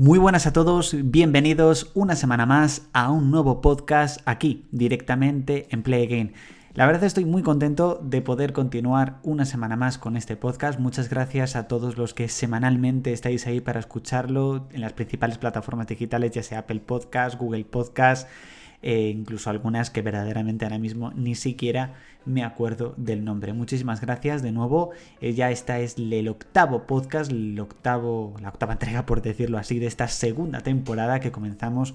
Muy 0.00 0.20
buenas 0.20 0.46
a 0.46 0.52
todos, 0.52 0.94
bienvenidos 0.96 1.90
una 1.92 2.14
semana 2.14 2.46
más 2.46 2.86
a 2.92 3.10
un 3.10 3.32
nuevo 3.32 3.60
podcast 3.60 4.20
aquí, 4.26 4.68
directamente 4.70 5.66
en 5.70 5.82
Play. 5.82 6.32
La 6.72 6.86
verdad 6.86 7.02
estoy 7.02 7.24
muy 7.24 7.42
contento 7.42 8.00
de 8.00 8.22
poder 8.22 8.52
continuar 8.52 9.18
una 9.24 9.44
semana 9.44 9.74
más 9.74 9.98
con 9.98 10.16
este 10.16 10.36
podcast. 10.36 10.78
Muchas 10.78 11.10
gracias 11.10 11.56
a 11.56 11.66
todos 11.66 11.98
los 11.98 12.14
que 12.14 12.28
semanalmente 12.28 13.12
estáis 13.12 13.48
ahí 13.48 13.60
para 13.60 13.80
escucharlo 13.80 14.68
en 14.70 14.82
las 14.82 14.92
principales 14.92 15.36
plataformas 15.36 15.88
digitales, 15.88 16.30
ya 16.30 16.44
sea 16.44 16.60
Apple 16.60 16.78
Podcast, 16.78 17.36
Google 17.36 17.64
Podcast, 17.64 18.28
e 18.82 19.08
incluso 19.08 19.50
algunas 19.50 19.90
que 19.90 20.02
verdaderamente 20.02 20.64
ahora 20.64 20.78
mismo 20.78 21.12
ni 21.12 21.34
siquiera 21.34 21.94
me 22.24 22.44
acuerdo 22.44 22.94
del 22.96 23.24
nombre. 23.24 23.52
Muchísimas 23.52 24.00
gracias 24.00 24.42
de 24.42 24.52
nuevo. 24.52 24.90
Eh, 25.20 25.32
ya 25.32 25.50
esta 25.50 25.80
es 25.80 25.96
el 25.98 26.28
octavo 26.28 26.86
podcast, 26.86 27.30
el 27.30 27.58
octavo, 27.58 28.34
la 28.40 28.50
octava 28.50 28.74
entrega, 28.74 29.06
por 29.06 29.22
decirlo 29.22 29.58
así, 29.58 29.78
de 29.78 29.86
esta 29.86 30.08
segunda 30.08 30.60
temporada 30.60 31.20
que 31.20 31.32
comenzamos 31.32 31.94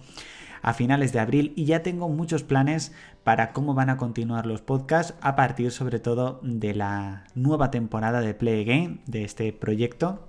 a 0.62 0.74
finales 0.74 1.12
de 1.12 1.20
abril 1.20 1.54
y 1.56 1.66
ya 1.66 1.84
tengo 1.84 2.10
muchos 2.10 2.42
planes 2.44 2.94
para 3.24 3.52
cómo 3.52 3.74
van 3.74 3.90
a 3.90 3.98
continuar 3.98 4.46
los 4.46 4.62
podcasts 4.62 5.14
a 5.22 5.36
partir 5.36 5.72
sobre 5.72 6.00
todo 6.00 6.40
de 6.42 6.74
la 6.74 7.26
nueva 7.36 7.70
temporada 7.70 8.22
de 8.22 8.34
Play 8.34 8.64
Game, 8.64 9.00
de 9.06 9.26
este 9.26 9.52
proyecto 9.52 10.26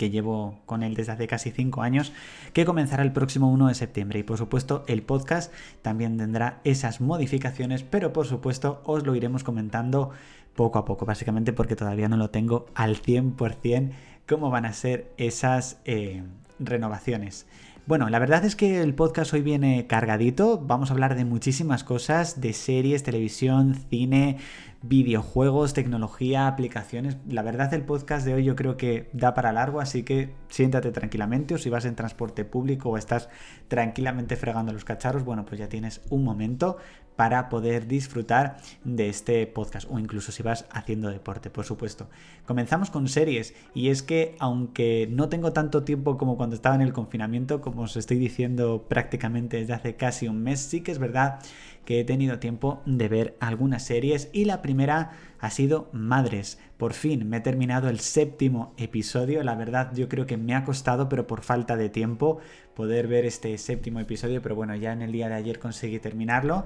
que 0.00 0.08
llevo 0.08 0.62
con 0.64 0.82
él 0.82 0.94
desde 0.94 1.12
hace 1.12 1.26
casi 1.26 1.50
5 1.50 1.82
años, 1.82 2.14
que 2.54 2.64
comenzará 2.64 3.02
el 3.02 3.12
próximo 3.12 3.52
1 3.52 3.68
de 3.68 3.74
septiembre. 3.74 4.20
Y 4.20 4.22
por 4.22 4.38
supuesto, 4.38 4.82
el 4.86 5.02
podcast 5.02 5.52
también 5.82 6.16
tendrá 6.16 6.62
esas 6.64 7.02
modificaciones, 7.02 7.82
pero 7.82 8.10
por 8.14 8.26
supuesto 8.26 8.80
os 8.86 9.04
lo 9.04 9.14
iremos 9.14 9.44
comentando 9.44 10.08
poco 10.56 10.78
a 10.78 10.86
poco, 10.86 11.04
básicamente 11.04 11.52
porque 11.52 11.76
todavía 11.76 12.08
no 12.08 12.16
lo 12.16 12.30
tengo 12.30 12.64
al 12.74 12.96
100% 12.96 13.92
cómo 14.26 14.48
van 14.48 14.64
a 14.64 14.72
ser 14.72 15.12
esas 15.18 15.82
eh, 15.84 16.22
renovaciones. 16.58 17.46
Bueno, 17.90 18.08
la 18.08 18.20
verdad 18.20 18.44
es 18.44 18.54
que 18.54 18.82
el 18.82 18.94
podcast 18.94 19.32
hoy 19.32 19.42
viene 19.42 19.88
cargadito, 19.88 20.60
vamos 20.60 20.90
a 20.90 20.92
hablar 20.92 21.16
de 21.16 21.24
muchísimas 21.24 21.82
cosas, 21.82 22.40
de 22.40 22.52
series, 22.52 23.02
televisión, 23.02 23.74
cine, 23.74 24.38
videojuegos, 24.80 25.74
tecnología, 25.74 26.46
aplicaciones. 26.46 27.16
La 27.28 27.42
verdad 27.42 27.74
el 27.74 27.82
podcast 27.82 28.24
de 28.24 28.34
hoy 28.34 28.44
yo 28.44 28.54
creo 28.54 28.76
que 28.76 29.10
da 29.12 29.34
para 29.34 29.50
largo, 29.50 29.80
así 29.80 30.04
que 30.04 30.32
siéntate 30.50 30.92
tranquilamente 30.92 31.54
o 31.54 31.58
si 31.58 31.68
vas 31.68 31.84
en 31.84 31.96
transporte 31.96 32.44
público 32.44 32.90
o 32.90 32.96
estás 32.96 33.28
tranquilamente 33.66 34.36
fregando 34.36 34.72
los 34.72 34.84
cacharros, 34.84 35.24
bueno, 35.24 35.44
pues 35.44 35.58
ya 35.58 35.68
tienes 35.68 36.00
un 36.10 36.22
momento 36.22 36.76
para 37.20 37.50
poder 37.50 37.86
disfrutar 37.86 38.56
de 38.82 39.10
este 39.10 39.46
podcast 39.46 39.86
o 39.90 39.98
incluso 39.98 40.32
si 40.32 40.42
vas 40.42 40.64
haciendo 40.70 41.10
deporte, 41.10 41.50
por 41.50 41.66
supuesto. 41.66 42.08
Comenzamos 42.46 42.88
con 42.88 43.08
series 43.08 43.54
y 43.74 43.90
es 43.90 44.02
que 44.02 44.36
aunque 44.38 45.06
no 45.10 45.28
tengo 45.28 45.52
tanto 45.52 45.84
tiempo 45.84 46.16
como 46.16 46.38
cuando 46.38 46.56
estaba 46.56 46.76
en 46.76 46.80
el 46.80 46.94
confinamiento, 46.94 47.60
como 47.60 47.82
os 47.82 47.98
estoy 47.98 48.16
diciendo 48.16 48.86
prácticamente 48.88 49.58
desde 49.58 49.74
hace 49.74 49.96
casi 49.96 50.28
un 50.28 50.42
mes, 50.42 50.60
sí 50.60 50.80
que 50.80 50.92
es 50.92 50.98
verdad 50.98 51.40
que 51.84 52.00
he 52.00 52.04
tenido 52.04 52.38
tiempo 52.38 52.80
de 52.86 53.08
ver 53.08 53.36
algunas 53.38 53.84
series 53.84 54.30
y 54.32 54.46
la 54.46 54.62
primera 54.62 55.10
ha 55.40 55.50
sido 55.50 55.90
Madres. 55.92 56.58
Por 56.78 56.94
fin 56.94 57.28
me 57.28 57.38
he 57.38 57.40
terminado 57.40 57.90
el 57.90 58.00
séptimo 58.00 58.72
episodio. 58.78 59.42
La 59.42 59.56
verdad 59.56 59.92
yo 59.94 60.08
creo 60.08 60.24
que 60.24 60.38
me 60.38 60.54
ha 60.54 60.64
costado, 60.64 61.10
pero 61.10 61.26
por 61.26 61.42
falta 61.42 61.76
de 61.76 61.90
tiempo, 61.90 62.38
poder 62.74 63.08
ver 63.08 63.26
este 63.26 63.58
séptimo 63.58 64.00
episodio. 64.00 64.40
Pero 64.40 64.54
bueno, 64.54 64.74
ya 64.74 64.92
en 64.92 65.02
el 65.02 65.12
día 65.12 65.28
de 65.28 65.34
ayer 65.34 65.58
conseguí 65.58 65.98
terminarlo 65.98 66.64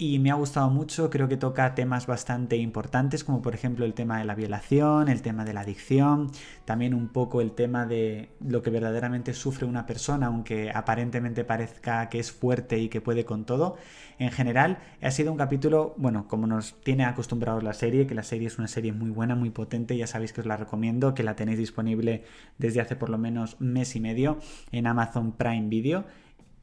y 0.00 0.20
me 0.20 0.30
ha 0.30 0.34
gustado 0.34 0.70
mucho, 0.70 1.10
creo 1.10 1.28
que 1.28 1.36
toca 1.36 1.74
temas 1.74 2.06
bastante 2.06 2.56
importantes 2.56 3.24
como 3.24 3.42
por 3.42 3.54
ejemplo 3.54 3.84
el 3.84 3.94
tema 3.94 4.18
de 4.18 4.24
la 4.24 4.36
violación, 4.36 5.08
el 5.08 5.22
tema 5.22 5.44
de 5.44 5.52
la 5.52 5.62
adicción, 5.62 6.30
también 6.64 6.94
un 6.94 7.08
poco 7.08 7.40
el 7.40 7.50
tema 7.50 7.84
de 7.84 8.28
lo 8.40 8.62
que 8.62 8.70
verdaderamente 8.70 9.34
sufre 9.34 9.66
una 9.66 9.86
persona, 9.86 10.28
aunque 10.28 10.70
aparentemente 10.70 11.44
parezca 11.44 12.08
que 12.08 12.20
es 12.20 12.30
fuerte 12.30 12.78
y 12.78 12.88
que 12.88 13.00
puede 13.00 13.24
con 13.24 13.44
todo. 13.44 13.76
En 14.20 14.30
general, 14.30 14.78
ha 15.02 15.10
sido 15.10 15.32
un 15.32 15.38
capítulo, 15.38 15.94
bueno, 15.96 16.28
como 16.28 16.46
nos 16.46 16.74
tiene 16.84 17.04
acostumbrados 17.04 17.64
la 17.64 17.72
serie, 17.72 18.06
que 18.06 18.14
la 18.14 18.22
serie 18.22 18.46
es 18.46 18.58
una 18.58 18.68
serie 18.68 18.92
muy 18.92 19.10
buena, 19.10 19.34
muy 19.34 19.50
potente, 19.50 19.96
ya 19.96 20.06
sabéis 20.06 20.32
que 20.32 20.42
os 20.42 20.46
la 20.46 20.56
recomiendo, 20.56 21.14
que 21.14 21.24
la 21.24 21.34
tenéis 21.34 21.58
disponible 21.58 22.22
desde 22.56 22.80
hace 22.80 22.94
por 22.94 23.10
lo 23.10 23.18
menos 23.18 23.60
mes 23.60 23.96
y 23.96 24.00
medio 24.00 24.38
en 24.70 24.86
Amazon 24.86 25.32
Prime 25.32 25.68
Video 25.68 26.04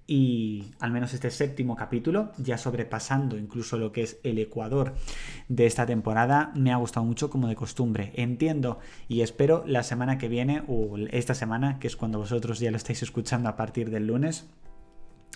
y 0.08 0.74
al 0.80 0.92
menos 0.92 1.14
este 1.14 1.32
séptimo 1.32 1.76
capítulo, 1.76 2.32
ya 2.38 2.58
sobrepasando 2.58 3.38
incluso 3.38 3.78
lo 3.78 3.92
que 3.92 4.04
es 4.04 4.18
el 4.24 4.38
Ecuador 4.38 4.94
de 5.50 5.66
esta 5.66 5.86
temporada, 5.86 6.52
me 6.56 6.72
ha 6.72 6.78
gustado 6.78 7.06
mucho 7.06 7.30
como 7.30 7.48
de 7.48 7.56
costumbre. 7.56 8.12
Entiendo 8.16 8.80
y 9.08 9.22
espero 9.22 9.64
la 9.66 9.84
semana 9.84 10.18
que 10.18 10.28
viene 10.28 10.64
o 10.68 10.98
esta 11.12 11.34
semana, 11.34 11.80
que 11.80 11.88
es 11.88 11.96
cuando 11.96 12.20
vosotros 12.20 12.60
ya 12.60 12.72
lo 12.72 12.78
estáis 12.78 13.02
escuchando 13.02 13.50
a 13.50 13.56
partir 13.56 13.90
del 13.90 14.08
lunes, 14.08 14.48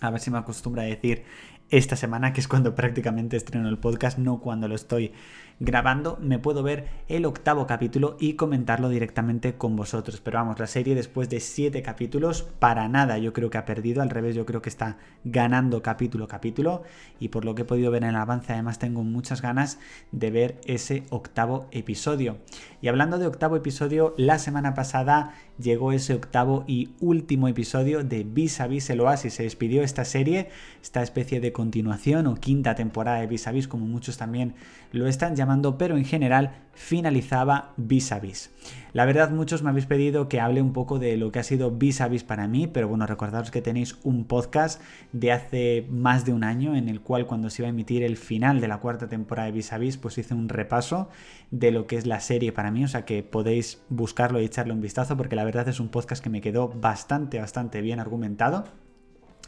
a 0.02 0.10
ver 0.10 0.20
si 0.20 0.32
me 0.32 0.38
acostumbro 0.38 0.82
a 0.82 0.86
decir 0.86 1.24
esta 1.70 1.96
semana, 1.96 2.34
que 2.34 2.42
es 2.42 2.48
cuando 2.48 2.74
prácticamente 2.74 3.38
estreno 3.38 3.70
el 3.70 3.78
podcast, 3.78 4.18
no 4.18 4.40
cuando 4.40 4.68
lo 4.68 4.76
estoy 4.76 5.12
grabando, 5.60 6.18
me 6.22 6.40
puedo 6.40 6.64
ver 6.64 6.88
el 7.10 7.26
octavo 7.26 7.68
capítulo 7.68 8.16
y 8.20 8.34
comentarlo 8.34 8.90
directamente 8.90 9.56
con 9.56 9.76
vosotros. 9.76 10.22
Pero 10.22 10.40
vamos, 10.40 10.58
la 10.58 10.68
serie 10.68 10.96
después 10.96 11.30
de 11.30 11.40
siete 11.40 11.82
capítulos, 11.82 12.44
para 12.44 12.88
nada 12.88 13.18
yo 13.18 13.34
creo 13.34 13.50
que 13.50 13.58
ha 13.58 13.66
perdido, 13.66 14.02
al 14.02 14.10
revés, 14.10 14.36
yo 14.36 14.46
creo 14.46 14.62
que 14.62 14.70
está 14.70 14.98
ganando 15.26 15.84
capítulo 15.84 16.26
a 16.26 16.28
capítulo 16.30 16.84
y 17.20 17.28
por 17.28 17.46
lo 17.46 17.56
que 17.56 17.64
he 17.64 17.66
podido 17.66 17.92
ver 17.92 18.04
en 18.04 18.10
el 18.10 18.16
avance, 18.16 18.54
además 18.54 18.80
tengo 18.80 19.04
muchas 19.04 19.42
ganas 19.42 19.80
de 20.12 20.32
ver 20.32 20.62
ese 20.66 21.04
octavo 21.10 21.68
episodio. 21.72 22.38
Y 22.82 22.88
hablando 22.88 23.20
de 23.20 23.28
octavo 23.28 23.58
episodio, 23.58 24.16
la 24.18 24.40
semana 24.40 24.74
pasada 24.74 25.34
llegó 25.62 25.92
ese 25.92 26.14
octavo 26.14 26.64
y 26.68 26.90
último 27.00 27.48
episodio 27.48 28.04
de 28.04 28.24
Vis 28.24 28.62
a 28.62 28.68
Vis 28.68 28.90
el 28.90 29.02
Oasis. 29.02 29.34
Se 29.34 29.44
despidió 29.44 29.84
esta 29.84 30.06
serie, 30.06 30.50
esta 30.82 31.04
especie 31.04 31.40
de 31.40 31.52
continuación 31.52 32.28
o 32.28 32.36
quinta 32.36 32.76
temporada 32.76 33.20
de 33.20 33.28
Vis 33.28 33.48
a 33.48 33.52
Vis, 33.52 33.68
como 33.68 33.86
muchos 33.86 34.18
también 34.18 34.56
lo 34.92 35.08
están 35.08 35.36
llamando, 35.36 35.78
pero 35.78 35.98
en 35.98 36.06
general 36.06 36.52
finalizaba 36.74 37.74
Vis 37.78 38.12
a 38.12 38.20
Vis. 38.20 38.52
La 38.94 39.06
verdad, 39.06 39.32
muchos 39.32 39.62
me 39.62 39.70
habéis 39.70 39.86
pedido 39.86 40.30
que 40.30 40.40
hable 40.40 40.62
un 40.62 40.74
poco 40.74 40.98
de 40.98 41.18
lo 41.18 41.32
que 41.32 41.40
ha 41.40 41.44
sido 41.44 41.72
Vis 41.72 42.02
a 42.02 42.08
Vis 42.08 42.24
para 42.24 42.48
mí, 42.48 42.68
pero 42.68 42.88
bueno, 42.88 43.06
recordaros 43.06 43.52
que 43.52 43.62
tenéis 43.62 43.98
un 44.04 44.26
podcast 44.26 44.82
de 45.12 45.32
hace 45.32 45.86
más 45.90 46.26
de 46.26 46.34
un 46.34 46.44
año 46.44 46.76
en 46.76 46.90
el 46.90 47.02
cual 47.02 47.28
cuando 47.28 47.50
se 47.50 47.62
iba 47.62 47.68
a 47.68 47.70
emitir 47.70 48.04
el 48.04 48.18
final 48.18 48.62
de 48.62 48.68
la 48.68 48.80
cuarta 48.80 49.10
temporada 49.10 49.48
de 49.48 49.52
Vis 49.52 49.74
a 49.74 49.78
Vis, 49.78 49.98
pues 49.98 50.18
hice 50.18 50.34
un 50.34 50.50
repaso 50.50 51.10
de 51.52 51.72
lo 51.72 51.86
que 51.86 51.98
es 51.98 52.06
la 52.06 52.20
serie 52.20 52.52
para 52.52 52.72
mí, 52.72 52.84
o 52.84 52.88
sea 52.88 53.06
que 53.06 53.24
podéis 53.24 53.82
buscarlo 53.90 54.42
y 54.42 54.46
echarle 54.46 54.74
un 54.74 54.82
vistazo 54.82 55.18
porque 55.18 55.36
la 55.36 55.44
verdad 55.44 55.68
es 55.68 55.80
un 55.80 55.90
podcast 55.90 56.24
que 56.24 56.30
me 56.30 56.42
quedó 56.42 56.70
bastante, 56.70 57.40
bastante 57.40 57.82
bien 57.82 58.00
argumentado. 58.00 58.66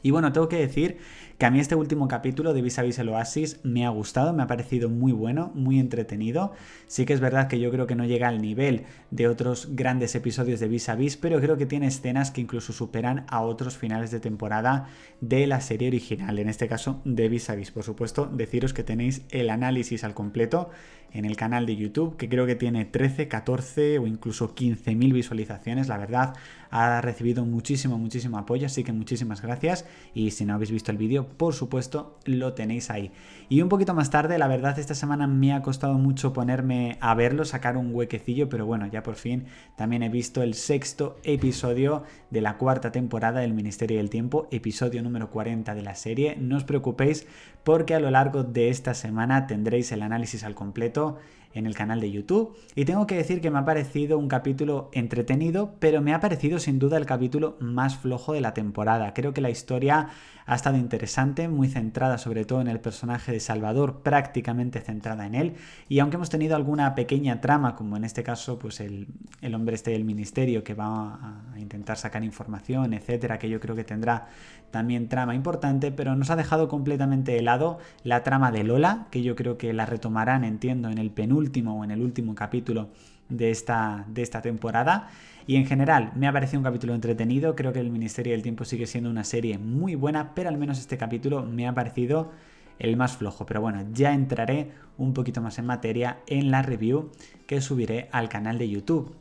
Y 0.03 0.11
bueno, 0.11 0.31
tengo 0.31 0.49
que 0.49 0.57
decir 0.57 0.97
que 1.41 1.47
a 1.47 1.49
mí 1.49 1.59
este 1.59 1.73
último 1.73 2.07
capítulo 2.07 2.53
de 2.53 2.61
Vis 2.61 2.77
a 2.77 2.83
Vis 2.83 2.99
el 2.99 3.09
Oasis 3.09 3.61
me 3.63 3.83
ha 3.83 3.89
gustado, 3.89 4.31
me 4.31 4.43
ha 4.43 4.45
parecido 4.45 4.89
muy 4.89 5.11
bueno, 5.11 5.51
muy 5.55 5.79
entretenido. 5.79 6.53
Sí 6.85 7.03
que 7.03 7.13
es 7.13 7.19
verdad 7.19 7.47
que 7.47 7.59
yo 7.59 7.71
creo 7.71 7.87
que 7.87 7.95
no 7.95 8.05
llega 8.05 8.27
al 8.27 8.43
nivel 8.43 8.83
de 9.09 9.27
otros 9.27 9.69
grandes 9.71 10.13
episodios 10.13 10.59
de 10.59 10.67
Vis 10.67 10.87
a 10.89 10.93
Vis, 10.93 11.17
pero 11.17 11.41
creo 11.41 11.57
que 11.57 11.65
tiene 11.65 11.87
escenas 11.87 12.29
que 12.29 12.41
incluso 12.41 12.73
superan 12.73 13.25
a 13.27 13.41
otros 13.41 13.75
finales 13.75 14.11
de 14.11 14.19
temporada 14.19 14.89
de 15.19 15.47
la 15.47 15.61
serie 15.61 15.87
original, 15.87 16.37
en 16.37 16.47
este 16.47 16.67
caso 16.67 17.01
de 17.05 17.27
Vis 17.27 17.49
a 17.49 17.55
Vis. 17.55 17.71
Por 17.71 17.81
supuesto, 17.81 18.27
deciros 18.31 18.75
que 18.75 18.83
tenéis 18.83 19.23
el 19.31 19.49
análisis 19.49 20.03
al 20.03 20.13
completo 20.13 20.69
en 21.13 21.25
el 21.25 21.35
canal 21.35 21.65
de 21.65 21.75
YouTube, 21.75 22.15
que 22.17 22.29
creo 22.29 22.45
que 22.45 22.55
tiene 22.55 22.85
13, 22.85 23.27
14 23.27 23.99
o 23.99 24.07
incluso 24.07 24.53
15 24.55 24.95
mil 24.95 25.13
visualizaciones, 25.13 25.87
la 25.87 25.97
verdad 25.97 26.33
ha 26.69 27.01
recibido 27.01 27.45
muchísimo, 27.45 27.97
muchísimo 27.97 28.37
apoyo, 28.37 28.65
así 28.65 28.83
que 28.83 28.93
muchísimas 28.93 29.41
gracias 29.41 29.85
y 30.13 30.31
si 30.31 30.45
no 30.45 30.53
habéis 30.53 30.71
visto 30.71 30.91
el 30.91 30.97
vídeo, 30.97 31.27
por 31.31 31.53
supuesto, 31.53 32.17
lo 32.25 32.53
tenéis 32.53 32.89
ahí. 32.89 33.11
Y 33.49 33.61
un 33.61 33.69
poquito 33.69 33.93
más 33.93 34.09
tarde, 34.09 34.37
la 34.37 34.47
verdad 34.47 34.79
esta 34.79 34.95
semana 34.95 35.27
me 35.27 35.53
ha 35.53 35.61
costado 35.61 35.95
mucho 35.95 36.33
ponerme 36.33 36.97
a 37.01 37.13
verlo, 37.15 37.43
sacar 37.43 37.77
un 37.77 37.93
huequecillo, 37.93 38.49
pero 38.49 38.65
bueno, 38.65 38.87
ya 38.87 39.03
por 39.03 39.15
fin 39.15 39.45
también 39.75 40.03
he 40.03 40.09
visto 40.09 40.41
el 40.43 40.53
sexto 40.53 41.17
episodio 41.23 42.03
de 42.29 42.41
la 42.41 42.57
cuarta 42.57 42.91
temporada 42.91 43.41
del 43.41 43.53
Ministerio 43.53 43.97
del 43.97 44.09
Tiempo, 44.09 44.47
episodio 44.51 45.03
número 45.03 45.29
40 45.29 45.75
de 45.75 45.81
la 45.81 45.95
serie. 45.95 46.37
No 46.39 46.57
os 46.57 46.63
preocupéis 46.63 47.27
porque 47.63 47.95
a 47.95 47.99
lo 47.99 48.09
largo 48.11 48.43
de 48.43 48.69
esta 48.69 48.93
semana 48.93 49.47
tendréis 49.47 49.91
el 49.91 50.01
análisis 50.01 50.43
al 50.43 50.55
completo 50.55 51.17
en 51.53 51.65
el 51.65 51.75
canal 51.75 51.99
de 51.99 52.11
YouTube. 52.11 52.55
Y 52.75 52.85
tengo 52.85 53.07
que 53.07 53.15
decir 53.15 53.41
que 53.41 53.51
me 53.51 53.59
ha 53.59 53.65
parecido 53.65 54.17
un 54.17 54.27
capítulo 54.27 54.89
entretenido, 54.93 55.75
pero 55.79 56.01
me 56.01 56.13
ha 56.13 56.19
parecido 56.19 56.59
sin 56.59 56.79
duda 56.79 56.97
el 56.97 57.05
capítulo 57.05 57.57
más 57.59 57.97
flojo 57.97 58.33
de 58.33 58.41
la 58.41 58.53
temporada. 58.53 59.13
Creo 59.13 59.33
que 59.33 59.41
la 59.41 59.49
historia 59.49 60.09
ha 60.45 60.55
estado 60.55 60.77
interesante, 60.77 61.47
muy 61.47 61.67
centrada 61.67 62.17
sobre 62.17 62.45
todo 62.45 62.61
en 62.61 62.67
el 62.67 62.79
personaje 62.79 63.31
de 63.31 63.39
Salvador, 63.39 64.01
prácticamente 64.03 64.79
centrada 64.79 65.25
en 65.25 65.35
él. 65.35 65.53
Y 65.89 65.99
aunque 65.99 66.15
hemos 66.15 66.29
tenido 66.29 66.55
alguna 66.55 66.95
pequeña 66.95 67.41
trama, 67.41 67.75
como 67.75 67.97
en 67.97 68.03
este 68.03 68.23
caso, 68.23 68.59
pues 68.59 68.79
el, 68.79 69.07
el 69.41 69.55
hombre 69.55 69.75
este 69.75 69.91
del 69.91 70.03
ministerio 70.03 70.63
que 70.63 70.73
va 70.73 71.41
a 71.53 71.59
intentar 71.59 71.97
sacar 71.97 72.23
información, 72.23 72.93
etcétera, 72.93 73.39
que 73.39 73.49
yo 73.49 73.59
creo 73.59 73.75
que 73.75 73.83
tendrá 73.83 74.27
también 74.71 75.09
trama 75.09 75.35
importante, 75.35 75.91
pero 75.91 76.15
nos 76.15 76.29
ha 76.29 76.35
dejado 76.35 76.67
completamente 76.67 77.33
de 77.33 77.41
lado 77.41 77.79
la 78.03 78.23
trama 78.23 78.51
de 78.51 78.63
Lola, 78.63 79.07
que 79.11 79.21
yo 79.21 79.35
creo 79.35 79.57
que 79.57 79.73
la 79.73 79.85
retomarán, 79.85 80.43
entiendo, 80.43 80.89
en 80.89 80.97
el 80.97 81.11
penúltimo 81.11 81.79
o 81.79 81.83
en 81.83 81.91
el 81.91 82.01
último 82.01 82.35
capítulo 82.35 82.89
de 83.31 83.49
esta, 83.49 84.05
de 84.07 84.21
esta 84.21 84.41
temporada. 84.41 85.09
Y 85.47 85.55
en 85.55 85.65
general 85.65 86.11
me 86.15 86.27
ha 86.27 86.33
parecido 86.33 86.59
un 86.59 86.65
capítulo 86.65 86.93
entretenido, 86.93 87.55
creo 87.55 87.73
que 87.73 87.79
el 87.79 87.89
Ministerio 87.89 88.33
del 88.33 88.43
Tiempo 88.43 88.63
sigue 88.63 88.85
siendo 88.85 89.09
una 89.09 89.23
serie 89.23 89.57
muy 89.57 89.95
buena, 89.95 90.35
pero 90.35 90.49
al 90.49 90.57
menos 90.57 90.77
este 90.77 90.97
capítulo 90.97 91.43
me 91.43 91.67
ha 91.67 91.73
parecido 91.73 92.31
el 92.77 92.97
más 92.97 93.17
flojo. 93.17 93.45
Pero 93.45 93.61
bueno, 93.61 93.83
ya 93.91 94.13
entraré 94.13 94.71
un 94.97 95.13
poquito 95.13 95.41
más 95.41 95.57
en 95.57 95.65
materia 95.65 96.19
en 96.27 96.51
la 96.51 96.61
review 96.61 97.11
que 97.47 97.61
subiré 97.61 98.09
al 98.11 98.29
canal 98.29 98.57
de 98.57 98.69
YouTube. 98.69 99.15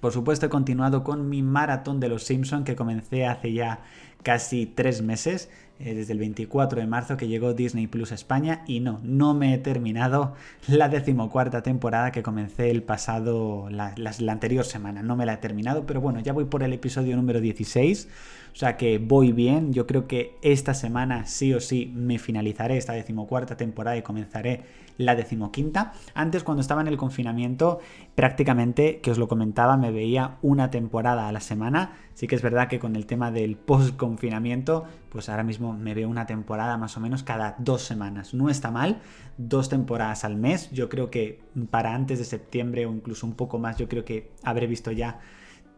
Por 0.00 0.12
supuesto 0.12 0.46
he 0.46 0.50
continuado 0.50 1.02
con 1.02 1.28
mi 1.28 1.42
maratón 1.42 1.98
de 1.98 2.08
los 2.08 2.24
Simpson 2.24 2.64
que 2.64 2.76
comencé 2.76 3.26
hace 3.26 3.52
ya 3.52 3.80
casi 4.22 4.66
tres 4.66 5.02
meses, 5.02 5.50
eh, 5.80 5.94
desde 5.94 6.12
el 6.12 6.20
24 6.20 6.80
de 6.80 6.86
marzo 6.86 7.16
que 7.16 7.26
llegó 7.26 7.52
Disney 7.52 7.86
Plus 7.86 8.12
España 8.12 8.62
y 8.66 8.80
no, 8.80 9.00
no 9.02 9.34
me 9.34 9.54
he 9.54 9.58
terminado 9.58 10.34
la 10.68 10.88
decimocuarta 10.88 11.62
temporada 11.62 12.12
que 12.12 12.22
comencé 12.22 12.70
el 12.70 12.82
pasado, 12.82 13.68
la, 13.70 13.94
la 13.96 14.32
anterior 14.32 14.64
semana, 14.64 15.02
no 15.02 15.16
me 15.16 15.26
la 15.26 15.34
he 15.34 15.38
terminado, 15.38 15.84
pero 15.84 16.00
bueno, 16.00 16.20
ya 16.20 16.32
voy 16.32 16.44
por 16.44 16.62
el 16.62 16.72
episodio 16.72 17.16
número 17.16 17.40
16 17.40 18.08
o 18.54 18.56
sea 18.56 18.76
que 18.76 18.98
voy 18.98 19.32
bien, 19.32 19.72
yo 19.72 19.84
creo 19.84 20.06
que 20.06 20.38
esta 20.40 20.74
semana 20.74 21.26
sí 21.26 21.52
o 21.52 21.60
sí 21.60 21.92
me 21.92 22.20
finalizaré 22.20 22.76
esta 22.76 22.92
decimocuarta 22.92 23.56
temporada 23.56 23.96
y 23.96 24.02
comenzaré 24.02 24.62
la 24.96 25.16
decimoquinta. 25.16 25.92
Antes 26.14 26.44
cuando 26.44 26.60
estaba 26.60 26.80
en 26.80 26.86
el 26.86 26.96
confinamiento 26.96 27.80
prácticamente, 28.14 29.00
que 29.00 29.10
os 29.10 29.18
lo 29.18 29.26
comentaba, 29.26 29.76
me 29.76 29.90
veía 29.90 30.36
una 30.40 30.70
temporada 30.70 31.26
a 31.28 31.32
la 31.32 31.40
semana. 31.40 31.94
Sí 32.14 32.28
que 32.28 32.36
es 32.36 32.42
verdad 32.42 32.68
que 32.68 32.78
con 32.78 32.94
el 32.94 33.06
tema 33.06 33.32
del 33.32 33.56
post-confinamiento, 33.56 34.84
pues 35.08 35.28
ahora 35.28 35.42
mismo 35.42 35.72
me 35.72 35.92
veo 35.92 36.08
una 36.08 36.26
temporada 36.26 36.76
más 36.76 36.96
o 36.96 37.00
menos 37.00 37.24
cada 37.24 37.56
dos 37.58 37.82
semanas. 37.82 38.34
No 38.34 38.50
está 38.50 38.70
mal, 38.70 39.00
dos 39.36 39.68
temporadas 39.68 40.24
al 40.24 40.36
mes. 40.36 40.70
Yo 40.70 40.88
creo 40.88 41.10
que 41.10 41.40
para 41.70 41.92
antes 41.92 42.20
de 42.20 42.24
septiembre 42.24 42.86
o 42.86 42.92
incluso 42.92 43.26
un 43.26 43.34
poco 43.34 43.58
más, 43.58 43.78
yo 43.78 43.88
creo 43.88 44.04
que 44.04 44.30
habré 44.44 44.68
visto 44.68 44.92
ya 44.92 45.18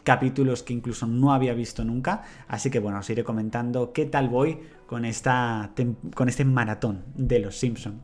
capítulos 0.07 0.63
que 0.63 0.73
incluso 0.73 1.09
no 1.09 1.33
había 1.33 1.53
visto 1.53 1.85
nunca. 1.85 2.23
Así 2.47 2.71
que 2.71 2.79
bueno, 2.79 3.01
os 3.01 3.11
iré 3.11 3.25
comentando 3.25 3.93
qué 3.93 4.07
tal 4.07 4.29
voy 4.29 4.61
con, 4.87 5.05
esta, 5.05 5.73
con 6.15 6.29
este 6.29 6.45
maratón 6.45 7.05
de 7.17 7.41
Los 7.41 7.57
Simpson. 7.57 8.01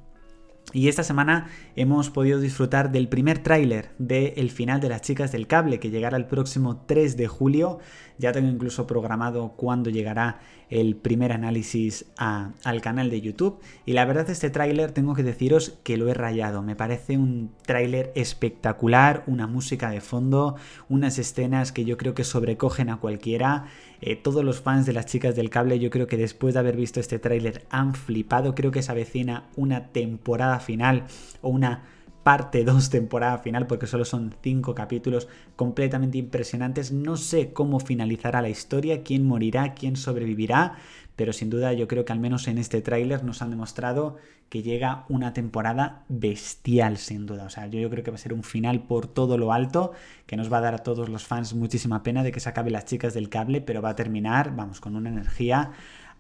Y 0.73 0.89
esta 0.89 1.05
semana 1.05 1.49
hemos 1.77 2.11
podido 2.11 2.41
disfrutar 2.41 2.91
del 2.91 3.09
primer 3.09 3.39
tráiler 3.39 3.91
de 3.99 4.35
El 4.37 4.51
final 4.51 4.81
de 4.81 4.89
las 4.89 5.03
chicas 5.03 5.31
del 5.31 5.47
cable 5.47 5.79
que 5.79 5.91
llegará 5.91 6.17
el 6.17 6.27
próximo 6.27 6.85
3 6.87 7.17
de 7.17 7.29
julio. 7.29 7.79
Ya 8.23 8.31
tengo 8.31 8.49
incluso 8.49 8.87
programado 8.87 9.55
cuándo 9.57 9.91
llegará 9.91 10.39
el 10.71 10.95
primer 10.95 11.33
análisis 11.33 12.05
al 12.17 12.81
canal 12.81 13.11
de 13.11 13.21
YouTube. 13.21 13.59
Y 13.85 13.95
la 13.95 14.05
verdad 14.05 14.31
este 14.31 14.49
tráiler 14.49 14.93
tengo 14.93 15.15
que 15.15 15.25
deciros 15.25 15.81
que 15.83 15.97
lo 15.97 16.09
he 16.09 16.15
rayado. 16.15 16.63
Me 16.63 16.77
parece 16.77 17.19
un 17.19 17.51
tráiler 17.67 18.13
espectacular, 18.15 19.25
una 19.27 19.49
música 19.49 19.91
de 19.91 20.01
fondo, 20.01 20.55
unas 20.89 21.19
escenas 21.19 21.73
que 21.73 21.85
yo 21.85 21.97
creo 21.97 22.15
que 22.15 22.23
sobrecogen 22.23 22.91
a 22.91 22.99
cualquiera. 22.99 23.67
Eh, 24.01 24.15
todos 24.15 24.45
los 24.45 24.61
fans 24.61 24.87
de 24.87 24.93
las 24.93 25.07
chicas 25.07 25.35
del 25.35 25.51
cable 25.51 25.81
yo 25.81 25.91
creo 25.91 26.07
que 26.07 26.17
después 26.17 26.55
de 26.55 26.61
haber 26.61 26.77
visto 26.77 27.01
este 27.01 27.19
tráiler 27.19 27.67
han 27.71 27.93
flipado. 27.97 28.55
Creo 28.55 28.71
que 28.71 28.83
se 28.83 28.93
avecina 28.93 29.49
una 29.57 29.89
temporada 29.89 30.61
final 30.61 31.07
o 31.41 31.49
una 31.49 31.83
parte 32.23 32.65
2 32.65 32.91
temporada 32.91 33.39
final 33.39 33.67
porque 33.67 33.87
solo 33.87 34.05
son 34.05 34.35
5 34.43 34.75
capítulos 34.75 35.29
completamente 35.57 36.19
impresionantes. 36.19 36.93
No 36.93 37.17
sé 37.17 37.53
cómo 37.53 37.81
finalizará 37.81 38.43
la 38.43 38.49
historia, 38.49 39.03
quién 39.03 39.27
morirá, 39.27 39.75
quién 39.75 39.97
sobrevivirá, 39.97 40.77
pero 41.17 41.33
sin 41.33 41.51
duda 41.51 41.73
yo 41.73 41.89
creo 41.89 42.05
que 42.05 42.13
al 42.13 42.21
menos 42.21 42.49
en 42.49 42.59
este 42.59 42.81
tráiler 42.81 43.25
nos 43.25 43.43
han 43.43 43.51
demostrado 43.51 44.17
que 44.49 44.63
llega 44.63 45.07
una 45.09 45.33
temporada 45.33 46.05
bestial 46.09 46.99
sin 46.99 47.25
duda. 47.25 47.45
O 47.45 47.49
sea, 47.49 47.69
yo, 47.69 47.81
yo 47.81 47.89
creo 47.89 48.05
que 48.05 48.11
va 48.11 48.17
a 48.17 48.19
ser 48.19 48.35
un 48.35 48.43
final 48.43 48.83
por 48.83 49.07
todo 49.07 49.39
lo 49.39 49.53
alto, 49.53 49.93
que 50.27 50.37
nos 50.37 50.53
va 50.53 50.59
a 50.59 50.61
dar 50.61 50.75
a 50.75 50.79
todos 50.79 51.09
los 51.09 51.25
fans 51.25 51.55
muchísima 51.55 52.03
pena 52.03 52.23
de 52.23 52.33
que 52.33 52.41
se 52.41 52.51
acabe 52.51 52.71
las 52.71 52.85
chicas 52.85 53.15
del 53.15 53.31
cable, 53.31 53.63
pero 53.63 53.81
va 53.81 53.91
a 53.91 53.97
terminar, 53.97 54.55
vamos, 54.55 54.81
con 54.81 54.95
una 54.95 55.09
energía 55.09 55.73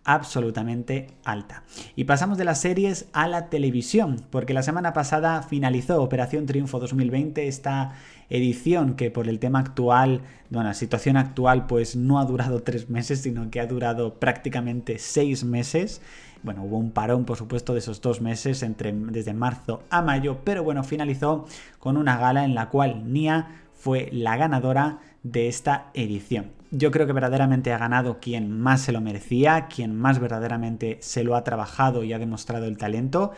absolutamente 0.04 1.08
alta. 1.24 1.62
Y 1.96 2.04
pasamos 2.04 2.38
de 2.38 2.44
las 2.44 2.60
series 2.60 3.06
a 3.12 3.28
la 3.28 3.48
televisión, 3.48 4.24
porque 4.30 4.54
la 4.54 4.62
semana 4.62 4.92
pasada 4.92 5.42
finalizó 5.42 6.02
Operación 6.02 6.46
Triunfo 6.46 6.80
2020, 6.80 7.46
esta 7.46 7.94
edición 8.30 8.94
que 8.94 9.10
por 9.10 9.28
el 9.28 9.38
tema 9.38 9.60
actual, 9.60 10.22
bueno, 10.50 10.68
la 10.68 10.74
situación 10.74 11.16
actual, 11.16 11.66
pues 11.66 11.96
no 11.96 12.18
ha 12.18 12.24
durado 12.24 12.62
tres 12.62 12.88
meses, 12.88 13.20
sino 13.20 13.50
que 13.50 13.60
ha 13.60 13.66
durado 13.66 14.14
prácticamente 14.14 14.98
seis 14.98 15.44
meses. 15.44 16.00
Bueno, 16.42 16.64
hubo 16.64 16.78
un 16.78 16.90
parón, 16.90 17.24
por 17.24 17.36
supuesto, 17.36 17.72
de 17.72 17.78
esos 17.78 18.00
dos 18.00 18.20
meses, 18.20 18.62
entre, 18.62 18.92
desde 18.92 19.32
marzo 19.34 19.82
a 19.90 20.02
mayo, 20.02 20.38
pero 20.44 20.64
bueno, 20.64 20.82
finalizó 20.82 21.46
con 21.78 21.96
una 21.96 22.16
gala 22.16 22.44
en 22.44 22.54
la 22.54 22.68
cual 22.68 23.12
Nia 23.12 23.62
fue 23.74 24.08
la 24.12 24.36
ganadora 24.36 24.98
de 25.22 25.48
esta 25.48 25.90
edición. 25.94 26.61
Yo 26.74 26.90
creo 26.90 27.06
que 27.06 27.12
verdaderamente 27.12 27.70
ha 27.74 27.76
ganado 27.76 28.18
quien 28.18 28.58
más 28.58 28.80
se 28.80 28.92
lo 28.92 29.02
merecía, 29.02 29.66
quien 29.66 29.94
más 29.94 30.18
verdaderamente 30.18 30.96
se 31.02 31.22
lo 31.22 31.36
ha 31.36 31.44
trabajado 31.44 32.02
y 32.02 32.14
ha 32.14 32.18
demostrado 32.18 32.64
el 32.64 32.78
talento 32.78 33.32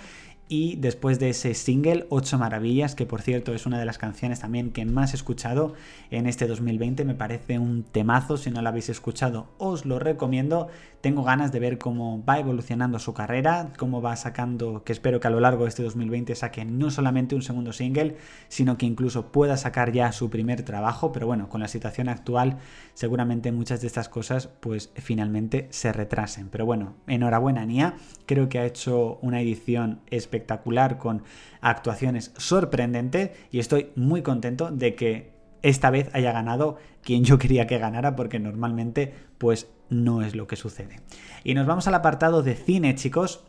y 0.48 0.76
después 0.76 1.18
de 1.18 1.30
ese 1.30 1.54
single, 1.54 2.06
Ocho 2.10 2.38
Maravillas, 2.38 2.94
que 2.94 3.06
por 3.06 3.22
cierto 3.22 3.54
es 3.54 3.66
una 3.66 3.78
de 3.78 3.86
las 3.86 3.98
canciones 3.98 4.40
también 4.40 4.72
que 4.72 4.84
más 4.84 5.12
he 5.12 5.16
escuchado 5.16 5.74
en 6.10 6.26
este 6.26 6.46
2020, 6.46 7.04
me 7.04 7.14
parece 7.14 7.58
un 7.58 7.82
temazo, 7.82 8.36
si 8.36 8.50
no 8.50 8.60
lo 8.60 8.68
habéis 8.68 8.88
escuchado 8.88 9.48
os 9.58 9.86
lo 9.86 9.98
recomiendo, 9.98 10.68
tengo 11.00 11.22
ganas 11.22 11.52
de 11.52 11.60
ver 11.60 11.78
cómo 11.78 12.24
va 12.24 12.38
evolucionando 12.38 12.98
su 12.98 13.12
carrera, 13.14 13.72
cómo 13.78 14.00
va 14.00 14.16
sacando, 14.16 14.84
que 14.84 14.92
espero 14.92 15.20
que 15.20 15.26
a 15.26 15.30
lo 15.30 15.40
largo 15.40 15.64
de 15.64 15.68
este 15.68 15.82
2020 15.82 16.34
saque 16.34 16.64
no 16.64 16.90
solamente 16.90 17.34
un 17.34 17.42
segundo 17.42 17.72
single, 17.72 18.16
sino 18.48 18.78
que 18.78 18.86
incluso 18.86 19.30
pueda 19.30 19.56
sacar 19.56 19.92
ya 19.92 20.12
su 20.12 20.30
primer 20.30 20.62
trabajo, 20.62 21.12
pero 21.12 21.26
bueno, 21.26 21.48
con 21.48 21.60
la 21.60 21.68
situación 21.68 22.08
actual 22.08 22.58
seguramente 22.94 23.52
muchas 23.52 23.80
de 23.80 23.86
estas 23.86 24.08
cosas 24.08 24.48
pues 24.60 24.90
finalmente 24.94 25.68
se 25.70 25.92
retrasen, 25.92 26.48
pero 26.48 26.64
bueno, 26.64 26.94
enhorabuena 27.06 27.66
Nia, 27.66 27.96
creo 28.26 28.48
que 28.48 28.58
ha 28.58 28.66
hecho 28.66 29.18
una 29.20 29.40
edición 29.40 30.00
espectacular 30.10 30.33
espectacular 30.34 30.98
con 30.98 31.22
actuaciones 31.60 32.32
sorprendentes 32.36 33.30
y 33.50 33.60
estoy 33.60 33.90
muy 33.94 34.22
contento 34.22 34.70
de 34.70 34.94
que 34.94 35.32
esta 35.62 35.90
vez 35.90 36.10
haya 36.12 36.32
ganado 36.32 36.76
quien 37.02 37.24
yo 37.24 37.38
quería 37.38 37.66
que 37.66 37.78
ganara 37.78 38.16
porque 38.16 38.38
normalmente 38.38 39.14
pues 39.38 39.68
no 39.88 40.22
es 40.22 40.34
lo 40.34 40.46
que 40.46 40.56
sucede. 40.56 41.00
Y 41.44 41.54
nos 41.54 41.66
vamos 41.66 41.86
al 41.86 41.94
apartado 41.94 42.42
de 42.42 42.54
cine 42.54 42.94
chicos 42.94 43.44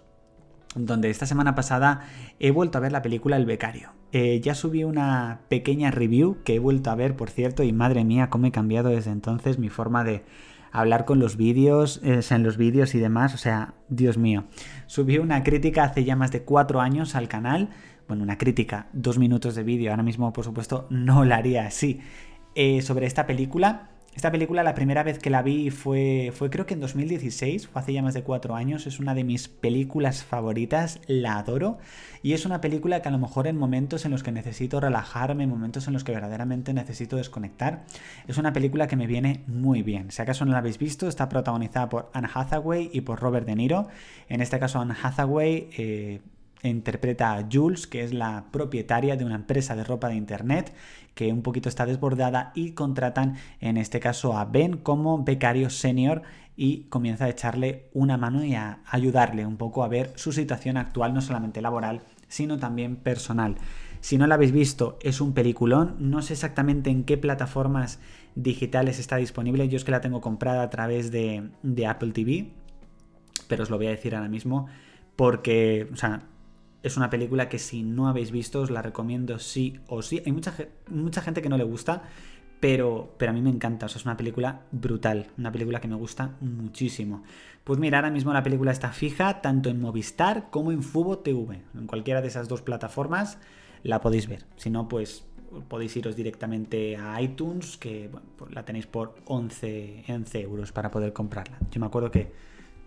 donde 0.76 1.10
esta 1.10 1.26
semana 1.26 1.56
pasada 1.56 2.02
he 2.40 2.52
vuelto 2.52 2.78
a 2.78 2.82
ver 2.82 2.92
la 2.92 3.02
película 3.02 3.38
El 3.38 3.46
Becario. 3.46 3.92
Eh, 4.12 4.40
ya 4.42 4.56
subí 4.56 4.84
una 4.84 5.42
pequeña 5.50 5.92
review 5.92 6.38
que 6.44 6.56
he 6.56 6.60
vuelto 6.60 6.90
a 6.92 6.96
ver, 6.96 7.16
por 7.16 7.30
cierto, 7.30 7.64
y 7.64 7.74
madre 7.74 8.04
mía, 8.04 8.30
cómo 8.30 8.46
he 8.46 8.52
cambiado 8.52 8.90
desde 8.90 9.12
entonces 9.12 9.58
mi 9.58 9.70
forma 9.70 10.04
de, 10.04 10.24
hablar 10.80 11.06
con 11.06 11.20
los 11.20 11.38
vídeos, 11.38 12.02
eh, 12.04 12.22
en 12.30 12.44
los 12.44 12.58
vídeos 12.58 12.96
y 12.96 13.00
demás, 13.00 13.34
o 13.34 13.38
sea, 13.38 13.76
Dios 13.90 14.18
mío. 14.18 14.46
Subí 14.88 15.18
una 15.18 15.44
crítica 15.44 15.84
hace 15.84 16.04
ya 16.04 16.16
más 16.16 16.32
de 16.32 16.44
cuatro 16.44 16.82
años 16.82 17.16
al 17.16 17.28
canal, 17.28 17.70
bueno, 18.08 18.24
una 18.24 18.38
crítica, 18.38 18.88
dos 18.94 19.18
minutos 19.18 19.56
de 19.56 19.64
vídeo, 19.64 19.92
ahora 19.92 20.04
mismo 20.04 20.32
por 20.34 20.46
supuesto 20.46 20.88
no 20.90 21.26
la 21.26 21.38
haría 21.38 21.66
así, 21.66 22.02
eh, 22.56 22.82
sobre 22.82 23.06
esta 23.06 23.26
película 23.26 23.95
esta 24.16 24.32
película 24.32 24.64
la 24.64 24.74
primera 24.76 25.04
vez 25.04 25.20
que 25.20 25.30
la 25.30 25.42
vi 25.42 25.70
fue, 25.72 26.32
fue 26.34 26.50
creo 26.50 26.66
que 26.66 26.74
en 26.74 26.80
2016, 26.80 27.68
fue 27.68 27.82
hace 27.82 27.92
ya 27.92 28.02
más 28.02 28.14
de 28.14 28.24
cuatro 28.24 28.56
años, 28.56 28.88
es 28.88 29.00
una 29.00 29.14
de 29.14 29.26
mis 29.26 29.50
películas 29.50 30.24
favoritas, 30.24 31.02
la 31.06 31.38
adoro 31.38 31.80
y 32.24 32.32
es 32.32 32.46
una 32.46 32.62
película 32.62 33.02
que 33.02 33.10
a 33.10 33.12
lo 33.12 33.18
mejor 33.18 33.46
en 33.46 33.58
momentos 33.58 34.06
en 34.06 34.12
los 34.12 34.24
que 34.24 34.32
necesito 34.32 34.80
relajarme, 34.80 35.44
en 35.44 35.50
momentos 35.50 35.88
en 35.88 35.94
los 35.94 36.06
que 36.06 36.14
verdaderamente 36.14 36.74
necesito 36.74 37.18
desconectar, 37.18 37.84
es 38.26 38.38
una 38.38 38.54
película 38.54 38.88
que 38.88 38.96
me 38.96 39.06
viene 39.06 39.44
muy 39.48 39.84
bien. 39.84 40.10
Si 40.12 40.22
acaso 40.22 40.46
no 40.46 40.54
la 40.54 40.60
habéis 40.60 40.78
visto, 40.78 41.10
está 41.10 41.28
protagonizada 41.28 41.90
por 41.90 42.10
Anne 42.14 42.30
Hathaway 42.34 42.90
y 42.94 43.02
por 43.02 43.20
Robert 43.20 43.46
De 43.46 43.56
Niro. 43.56 43.88
En 44.30 44.40
este 44.40 44.60
caso 44.60 44.80
Anne 44.80 44.96
Hathaway... 45.02 45.70
Eh, 45.78 46.22
interpreta 46.64 47.34
a 47.34 47.48
Jules, 47.52 47.88
que 47.88 48.04
es 48.04 48.14
la 48.14 48.46
propietaria 48.52 49.16
de 49.16 49.26
una 49.26 49.36
empresa 49.36 49.76
de 49.76 49.84
ropa 49.84 50.08
de 50.08 50.16
internet 50.16 50.74
que 51.14 51.32
un 51.32 51.42
poquito 51.42 51.70
está 51.70 51.86
desbordada 51.86 52.52
y 52.56 52.72
contratan 52.72 53.38
en 53.62 53.78
este 53.78 54.00
caso 54.00 54.38
a 54.38 54.46
Ben 54.46 54.78
como 54.78 55.24
becario 55.24 55.70
senior 55.70 56.24
y 56.58 56.84
comienza 56.84 57.26
a 57.26 57.30
echarle 57.30 57.90
una 57.94 58.18
mano 58.18 58.44
y 58.44 58.56
a 58.56 58.80
ayudarle 58.86 59.46
un 59.46 59.58
poco 59.58 59.84
a 59.84 59.88
ver 59.88 60.12
su 60.16 60.32
situación 60.32 60.78
actual, 60.78 61.14
no 61.14 61.22
solamente 61.22 61.62
laboral, 61.62 62.02
sino 62.28 62.58
también 62.58 62.96
personal. 62.96 63.56
Si 64.02 64.18
no 64.18 64.28
la 64.28 64.36
habéis 64.36 64.52
visto, 64.52 65.00
es 65.02 65.20
un 65.20 65.34
peliculón. 65.34 65.96
No 66.00 66.22
sé 66.22 66.34
exactamente 66.34 66.90
en 66.90 67.04
qué 67.04 67.18
plataformas 67.18 68.00
digitales 68.36 69.00
está 69.00 69.16
disponible. 69.18 69.68
Yo 69.68 69.78
es 69.78 69.84
que 69.84 69.92
la 69.92 70.02
tengo 70.02 70.22
comprada 70.22 70.64
a 70.64 70.70
través 70.70 71.12
de, 71.12 71.50
de 71.64 71.88
Apple 71.88 72.12
TV, 72.12 72.52
pero 73.48 73.64
os 73.64 73.70
lo 73.70 73.78
voy 73.78 73.88
a 73.88 73.92
decir 73.92 74.16
ahora 74.16 74.30
mismo 74.30 74.68
porque, 75.16 75.90
o 75.94 75.96
sea, 75.96 76.24
es 76.86 76.98
una 76.98 77.10
película 77.10 77.50
que 77.50 77.58
si 77.58 77.82
no 77.82 78.08
habéis 78.08 78.32
visto 78.32 78.62
os 78.62 78.70
la 78.70 78.84
recomiendo 78.84 79.40
sí 79.40 79.80
o 79.88 80.04
sí. 80.04 80.22
Hay 80.24 80.32
mucha, 80.32 80.54
mucha 80.88 81.22
gente 81.22 81.42
que 81.42 81.50
no 81.50 81.58
le 81.58 81.64
gusta, 81.64 82.04
pero, 82.60 83.16
pero 83.18 83.32
a 83.32 83.34
mí 83.34 83.42
me 83.42 83.50
encanta. 83.50 83.88
O 83.88 83.90
sea, 83.90 83.98
es 83.98 84.06
una 84.06 84.16
película 84.16 84.62
brutal, 84.72 85.28
una 85.38 85.52
película 85.52 85.82
que 85.82 85.88
me 85.88 85.96
gusta 85.96 86.36
muchísimo. 86.42 87.24
Pues 87.64 87.80
mira, 87.80 87.98
ahora 87.98 88.12
mismo 88.12 88.34
la 88.34 88.44
película 88.44 88.72
está 88.72 88.92
fija 88.92 89.42
tanto 89.42 89.70
en 89.70 89.82
Movistar 89.82 90.52
como 90.52 90.72
en 90.72 90.84
Fubo 90.84 91.18
TV. 91.18 91.64
En 91.74 91.88
cualquiera 91.88 92.22
de 92.22 92.28
esas 92.28 92.48
dos 92.48 92.62
plataformas 92.62 93.40
la 93.82 94.00
podéis 94.00 94.28
ver. 94.28 94.46
Si 94.56 94.70
no, 94.70 94.88
pues 94.88 95.26
podéis 95.68 95.98
iros 95.98 96.16
directamente 96.16 96.98
a 96.98 97.20
iTunes, 97.20 97.78
que 97.78 98.12
pues 98.36 98.54
la 98.54 98.64
tenéis 98.64 98.86
por 98.86 99.16
11, 99.26 100.04
11 100.08 100.42
euros 100.42 100.72
para 100.72 100.92
poder 100.92 101.14
comprarla. 101.14 101.58
Yo 101.72 101.80
me 101.80 101.88
acuerdo 101.88 102.12
que 102.12 102.32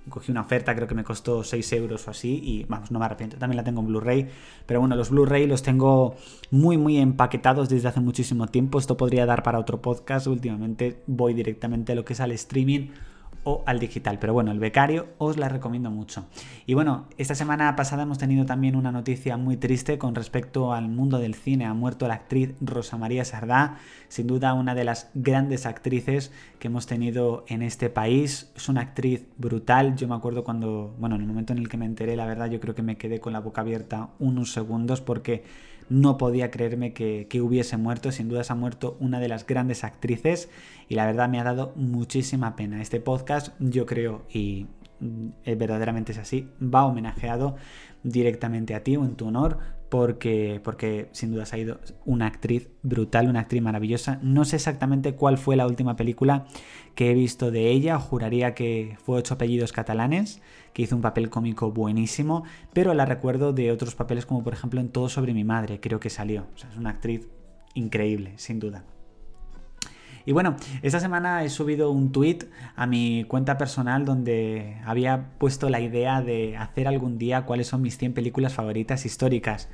cogí 0.08 0.30
una 0.32 0.42
oferta, 0.42 0.74
creo 0.74 0.88
que 0.88 0.94
me 0.94 1.04
costó 1.04 1.44
6 1.44 1.72
euros 1.74 2.06
o 2.06 2.10
así, 2.10 2.40
y 2.42 2.64
vamos, 2.64 2.90
no 2.90 2.98
me 2.98 3.04
arrepiento. 3.04 3.36
También 3.38 3.56
la 3.56 3.64
tengo 3.64 3.80
en 3.80 3.86
Blu-ray, 3.86 4.28
pero 4.66 4.80
bueno, 4.80 4.96
los 4.96 5.10
Blu-ray 5.10 5.46
los 5.46 5.62
tengo 5.62 6.16
muy, 6.50 6.76
muy 6.76 6.98
empaquetados 6.98 7.68
desde 7.68 7.88
hace 7.88 8.00
muchísimo 8.00 8.46
tiempo. 8.46 8.78
Esto 8.78 8.96
podría 8.96 9.26
dar 9.26 9.42
para 9.42 9.58
otro 9.58 9.80
podcast. 9.80 10.26
Últimamente 10.26 11.02
voy 11.06 11.34
directamente 11.34 11.92
a 11.92 11.94
lo 11.94 12.04
que 12.04 12.12
es 12.12 12.20
al 12.20 12.32
streaming 12.32 12.88
o 13.48 13.62
al 13.64 13.78
digital. 13.78 14.18
Pero 14.18 14.34
bueno, 14.34 14.52
el 14.52 14.58
becario 14.58 15.06
os 15.16 15.38
la 15.38 15.48
recomiendo 15.48 15.90
mucho. 15.90 16.26
Y 16.66 16.74
bueno, 16.74 17.06
esta 17.16 17.34
semana 17.34 17.74
pasada 17.76 18.02
hemos 18.02 18.18
tenido 18.18 18.44
también 18.44 18.76
una 18.76 18.92
noticia 18.92 19.38
muy 19.38 19.56
triste 19.56 19.96
con 19.96 20.14
respecto 20.14 20.74
al 20.74 20.88
mundo 20.88 21.18
del 21.18 21.34
cine. 21.34 21.64
Ha 21.64 21.72
muerto 21.72 22.06
la 22.08 22.14
actriz 22.14 22.54
Rosa 22.60 22.98
María 22.98 23.24
Sardá, 23.24 23.78
sin 24.08 24.26
duda 24.26 24.52
una 24.52 24.74
de 24.74 24.84
las 24.84 25.10
grandes 25.14 25.64
actrices 25.64 26.30
que 26.58 26.68
hemos 26.68 26.86
tenido 26.86 27.46
en 27.48 27.62
este 27.62 27.88
país. 27.88 28.52
Es 28.54 28.68
una 28.68 28.82
actriz 28.82 29.26
brutal. 29.38 29.96
Yo 29.96 30.08
me 30.08 30.14
acuerdo 30.14 30.44
cuando, 30.44 30.94
bueno, 30.98 31.16
en 31.16 31.22
el 31.22 31.26
momento 31.26 31.54
en 31.54 31.58
el 31.60 31.70
que 31.70 31.78
me 31.78 31.86
enteré, 31.86 32.16
la 32.16 32.26
verdad, 32.26 32.50
yo 32.50 32.60
creo 32.60 32.74
que 32.74 32.82
me 32.82 32.98
quedé 32.98 33.18
con 33.18 33.32
la 33.32 33.40
boca 33.40 33.62
abierta 33.62 34.10
unos 34.18 34.52
segundos 34.52 35.00
porque 35.00 35.44
no 35.88 36.18
podía 36.18 36.50
creerme 36.50 36.92
que, 36.92 37.40
hubiese 37.40 37.76
muerto. 37.76 38.12
Sin 38.12 38.28
duda 38.28 38.44
se 38.44 38.52
ha 38.52 38.56
muerto 38.56 38.96
una 39.00 39.20
de 39.20 39.28
las 39.28 39.46
grandes 39.46 39.84
actrices 39.84 40.48
y 40.88 40.94
la 40.94 41.06
verdad 41.06 41.28
me 41.28 41.40
ha 41.40 41.44
dado 41.44 41.72
muchísima 41.76 42.56
pena. 42.56 42.80
Este 42.80 43.00
podcast 43.00 43.54
yo 43.58 43.86
creo 43.86 44.24
y 44.30 44.66
mm, 45.00 45.56
verdaderamente 45.56 46.12
es 46.12 46.18
así, 46.18 46.48
va 46.62 46.84
homenajeado 46.86 47.56
directamente 48.02 48.74
a 48.74 48.82
ti 48.82 48.96
o 48.96 49.04
en 49.04 49.16
tu 49.16 49.26
honor 49.26 49.77
porque, 49.88 50.60
porque 50.62 51.08
sin 51.12 51.32
duda 51.32 51.44
ha 51.50 51.58
ido 51.58 51.80
una 52.04 52.26
actriz 52.26 52.68
brutal, 52.82 53.28
una 53.28 53.40
actriz 53.40 53.62
maravillosa. 53.62 54.18
No 54.22 54.44
sé 54.44 54.56
exactamente 54.56 55.14
cuál 55.14 55.38
fue 55.38 55.56
la 55.56 55.66
última 55.66 55.96
película 55.96 56.46
que 56.94 57.10
he 57.10 57.14
visto 57.14 57.50
de 57.50 57.70
ella, 57.70 57.98
juraría 57.98 58.54
que 58.54 58.96
fue 59.04 59.18
Ocho 59.18 59.34
apellidos 59.34 59.72
catalanes, 59.72 60.42
que 60.72 60.82
hizo 60.82 60.96
un 60.96 61.02
papel 61.02 61.30
cómico 61.30 61.72
buenísimo, 61.72 62.44
pero 62.72 62.92
la 62.94 63.06
recuerdo 63.06 63.52
de 63.52 63.72
otros 63.72 63.94
papeles 63.94 64.26
como 64.26 64.42
por 64.44 64.52
ejemplo 64.52 64.80
en 64.80 64.90
Todo 64.90 65.08
sobre 65.08 65.34
mi 65.34 65.44
madre, 65.44 65.80
creo 65.80 66.00
que 66.00 66.10
salió. 66.10 66.46
O 66.54 66.58
sea, 66.58 66.70
es 66.70 66.76
una 66.76 66.90
actriz 66.90 67.28
increíble, 67.74 68.32
sin 68.36 68.58
duda. 68.58 68.84
Y 70.28 70.32
bueno, 70.32 70.56
esta 70.82 71.00
semana 71.00 71.42
he 71.42 71.48
subido 71.48 71.90
un 71.90 72.12
tweet 72.12 72.40
a 72.76 72.86
mi 72.86 73.24
cuenta 73.24 73.56
personal 73.56 74.04
donde 74.04 74.76
había 74.84 75.30
puesto 75.38 75.70
la 75.70 75.80
idea 75.80 76.20
de 76.20 76.54
hacer 76.58 76.86
algún 76.86 77.16
día 77.16 77.46
cuáles 77.46 77.68
son 77.68 77.80
mis 77.80 77.96
100 77.96 78.12
películas 78.12 78.52
favoritas 78.52 79.06
históricas. 79.06 79.70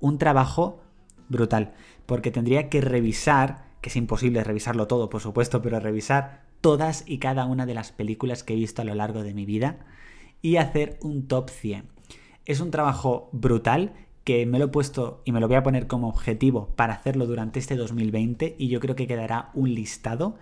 Un 0.00 0.16
trabajo 0.16 0.80
brutal, 1.28 1.74
porque 2.06 2.30
tendría 2.30 2.70
que 2.70 2.80
revisar, 2.80 3.66
que 3.82 3.90
es 3.90 3.96
imposible 3.96 4.42
revisarlo 4.42 4.86
todo, 4.86 5.10
por 5.10 5.20
supuesto, 5.20 5.60
pero 5.60 5.78
revisar 5.78 6.40
todas 6.62 7.04
y 7.06 7.18
cada 7.18 7.44
una 7.44 7.66
de 7.66 7.74
las 7.74 7.92
películas 7.92 8.42
que 8.42 8.54
he 8.54 8.56
visto 8.56 8.80
a 8.80 8.86
lo 8.86 8.94
largo 8.94 9.22
de 9.22 9.34
mi 9.34 9.44
vida 9.44 9.76
y 10.40 10.56
hacer 10.56 10.98
un 11.02 11.28
top 11.28 11.50
100. 11.50 11.84
Es 12.46 12.60
un 12.60 12.70
trabajo 12.70 13.28
brutal 13.32 13.92
que 14.28 14.44
me 14.44 14.58
lo 14.58 14.66
he 14.66 14.68
puesto 14.68 15.22
y 15.24 15.32
me 15.32 15.40
lo 15.40 15.48
voy 15.48 15.56
a 15.56 15.62
poner 15.62 15.86
como 15.86 16.10
objetivo 16.10 16.68
para 16.76 16.92
hacerlo 16.92 17.24
durante 17.24 17.58
este 17.58 17.76
2020 17.76 18.56
y 18.58 18.68
yo 18.68 18.78
creo 18.78 18.94
que 18.94 19.06
quedará 19.06 19.48
un 19.54 19.74
listado 19.74 20.36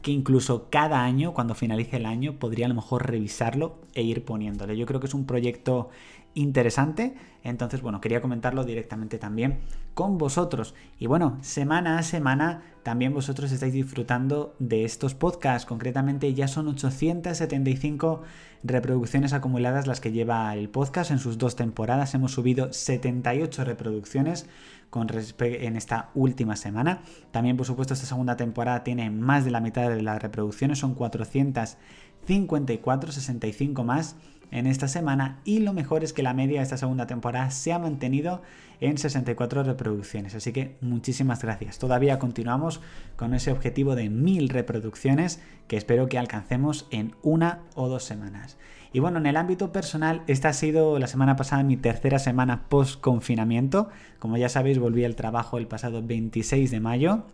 que 0.00 0.10
incluso 0.10 0.70
cada 0.70 1.04
año, 1.04 1.34
cuando 1.34 1.54
finalice 1.54 1.98
el 1.98 2.06
año, 2.06 2.38
podría 2.38 2.64
a 2.64 2.70
lo 2.70 2.74
mejor 2.74 3.06
revisarlo 3.06 3.76
e 3.92 4.00
ir 4.00 4.24
poniéndole. 4.24 4.74
Yo 4.78 4.86
creo 4.86 5.00
que 5.00 5.06
es 5.06 5.12
un 5.12 5.26
proyecto 5.26 5.90
interesante. 6.36 7.14
Entonces, 7.42 7.82
bueno, 7.82 8.00
quería 8.00 8.20
comentarlo 8.20 8.64
directamente 8.64 9.18
también 9.18 9.58
con 9.94 10.18
vosotros. 10.18 10.74
Y 10.98 11.06
bueno, 11.06 11.38
semana 11.40 11.98
a 11.98 12.02
semana 12.02 12.62
también 12.84 13.14
vosotros 13.14 13.50
estáis 13.50 13.72
disfrutando 13.72 14.54
de 14.58 14.84
estos 14.84 15.14
podcasts. 15.14 15.66
Concretamente 15.66 16.32
ya 16.34 16.46
son 16.46 16.68
875 16.68 18.22
reproducciones 18.62 19.32
acumuladas 19.32 19.86
las 19.86 20.00
que 20.00 20.12
lleva 20.12 20.54
el 20.54 20.68
podcast 20.68 21.10
en 21.10 21.18
sus 21.18 21.38
dos 21.38 21.56
temporadas. 21.56 22.14
Hemos 22.14 22.32
subido 22.32 22.70
78 22.72 23.64
reproducciones 23.64 24.46
con 24.90 25.08
en 25.40 25.76
esta 25.76 26.10
última 26.14 26.56
semana. 26.56 27.00
También, 27.30 27.56
por 27.56 27.64
supuesto, 27.66 27.94
esta 27.94 28.06
segunda 28.06 28.36
temporada 28.36 28.84
tiene 28.84 29.08
más 29.10 29.46
de 29.46 29.50
la 29.50 29.60
mitad 29.60 29.88
de 29.88 30.02
las 30.02 30.22
reproducciones, 30.22 30.78
son 30.78 30.94
454, 30.94 33.12
65 33.12 33.84
más 33.84 34.16
en 34.50 34.66
esta 34.66 34.88
semana 34.88 35.40
y 35.44 35.60
lo 35.60 35.72
mejor 35.72 36.04
es 36.04 36.12
que 36.12 36.22
la 36.22 36.34
media 36.34 36.58
de 36.58 36.64
esta 36.64 36.76
segunda 36.76 37.06
temporada 37.06 37.50
se 37.50 37.72
ha 37.72 37.78
mantenido 37.78 38.42
en 38.80 38.98
64 38.98 39.62
reproducciones. 39.62 40.34
Así 40.34 40.52
que 40.52 40.76
muchísimas 40.80 41.42
gracias. 41.42 41.78
Todavía 41.78 42.18
continuamos 42.18 42.80
con 43.16 43.34
ese 43.34 43.52
objetivo 43.52 43.94
de 43.94 44.10
1000 44.10 44.48
reproducciones 44.50 45.40
que 45.68 45.76
espero 45.76 46.08
que 46.08 46.18
alcancemos 46.18 46.86
en 46.90 47.14
una 47.22 47.60
o 47.74 47.88
dos 47.88 48.04
semanas. 48.04 48.58
Y 48.92 49.00
bueno, 49.00 49.18
en 49.18 49.26
el 49.26 49.36
ámbito 49.36 49.72
personal, 49.72 50.22
esta 50.26 50.50
ha 50.50 50.52
sido 50.52 50.98
la 50.98 51.06
semana 51.06 51.36
pasada 51.36 51.62
mi 51.62 51.76
tercera 51.76 52.18
semana 52.18 52.68
post 52.68 53.00
confinamiento. 53.00 53.88
Como 54.18 54.36
ya 54.36 54.48
sabéis, 54.48 54.78
volví 54.78 55.04
al 55.04 55.16
trabajo 55.16 55.58
el 55.58 55.66
pasado 55.66 56.02
26 56.02 56.70
de 56.70 56.80
mayo 56.80 57.24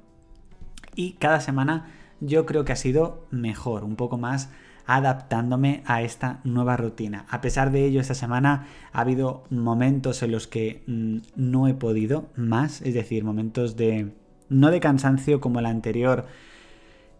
y 0.94 1.12
cada 1.14 1.40
semana 1.40 1.90
yo 2.20 2.46
creo 2.46 2.64
que 2.64 2.72
ha 2.72 2.76
sido 2.76 3.26
mejor, 3.30 3.84
un 3.84 3.96
poco 3.96 4.18
más 4.18 4.50
adaptándome 4.86 5.82
a 5.86 6.02
esta 6.02 6.40
nueva 6.44 6.76
rutina. 6.76 7.26
A 7.30 7.40
pesar 7.40 7.70
de 7.70 7.84
ello, 7.84 8.00
esta 8.00 8.14
semana 8.14 8.66
ha 8.92 9.00
habido 9.00 9.44
momentos 9.50 10.22
en 10.22 10.32
los 10.32 10.46
que 10.46 10.82
mm, 10.86 11.18
no 11.36 11.68
he 11.68 11.74
podido 11.74 12.26
más, 12.36 12.82
es 12.82 12.94
decir, 12.94 13.24
momentos 13.24 13.76
de 13.76 14.12
no 14.48 14.70
de 14.70 14.80
cansancio 14.80 15.40
como 15.40 15.60
el 15.60 15.66
anterior 15.66 16.26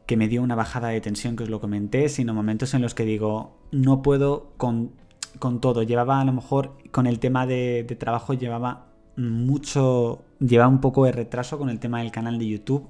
que 0.07 0.16
me 0.16 0.28
dio 0.28 0.42
una 0.42 0.54
bajada 0.54 0.88
de 0.88 1.00
tensión 1.00 1.37
que 1.37 1.45
os 1.45 1.50
lo 1.50 1.61
comenté, 1.61 2.09
sino 2.09 2.35
momentos 2.35 2.75
en 2.75 2.83
los 2.83 2.95
que 2.95 3.04
digo, 3.04 3.57
no 3.71 4.02
puedo 4.02 4.52
con, 4.57 4.92
con 5.38 5.61
todo. 5.61 5.83
Llevaba 5.83 6.21
a 6.21 6.25
lo 6.25 6.33
mejor 6.33 6.76
con 6.90 7.07
el 7.07 7.19
tema 7.19 7.47
de, 7.47 7.85
de 7.88 7.97
trabajo, 7.97 8.35
llevaba 8.35 8.88
mucho, 9.16 10.25
llevaba 10.40 10.69
un 10.69 10.81
poco 10.81 11.04
de 11.04 11.12
retraso 11.12 11.59
con 11.59 11.71
el 11.71 11.78
tema 11.78 12.00
del 12.00 12.11
canal 12.11 12.38
de 12.38 12.49
YouTube 12.49 12.88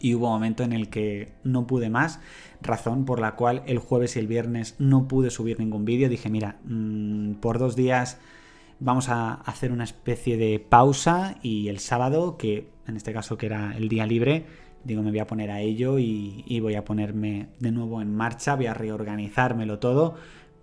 y 0.00 0.14
hubo 0.14 0.26
un 0.26 0.32
momento 0.34 0.62
en 0.62 0.72
el 0.72 0.88
que 0.88 1.32
no 1.44 1.66
pude 1.66 1.90
más, 1.90 2.20
razón 2.60 3.04
por 3.04 3.20
la 3.20 3.34
cual 3.34 3.62
el 3.66 3.78
jueves 3.78 4.16
y 4.16 4.18
el 4.18 4.26
viernes 4.26 4.76
no 4.78 5.08
pude 5.08 5.30
subir 5.30 5.58
ningún 5.58 5.84
vídeo. 5.84 6.08
Dije, 6.08 6.30
mira, 6.30 6.58
mm, 6.64 7.34
por 7.34 7.58
dos 7.58 7.76
días 7.76 8.18
vamos 8.80 9.08
a 9.08 9.34
hacer 9.34 9.72
una 9.72 9.84
especie 9.84 10.36
de 10.36 10.60
pausa 10.60 11.36
y 11.42 11.68
el 11.68 11.78
sábado, 11.78 12.36
que 12.36 12.70
en 12.86 12.96
este 12.96 13.12
caso 13.12 13.36
que 13.36 13.46
era 13.46 13.76
el 13.76 13.88
día 13.88 14.06
libre, 14.06 14.46
digo, 14.84 15.02
me 15.02 15.10
voy 15.10 15.18
a 15.18 15.26
poner 15.26 15.50
a 15.50 15.60
ello 15.60 15.98
y, 15.98 16.44
y 16.46 16.60
voy 16.60 16.74
a 16.74 16.84
ponerme 16.84 17.48
de 17.58 17.72
nuevo 17.72 18.00
en 18.00 18.14
marcha, 18.14 18.54
voy 18.56 18.66
a 18.66 18.74
reorganizármelo 18.74 19.78
todo 19.78 20.14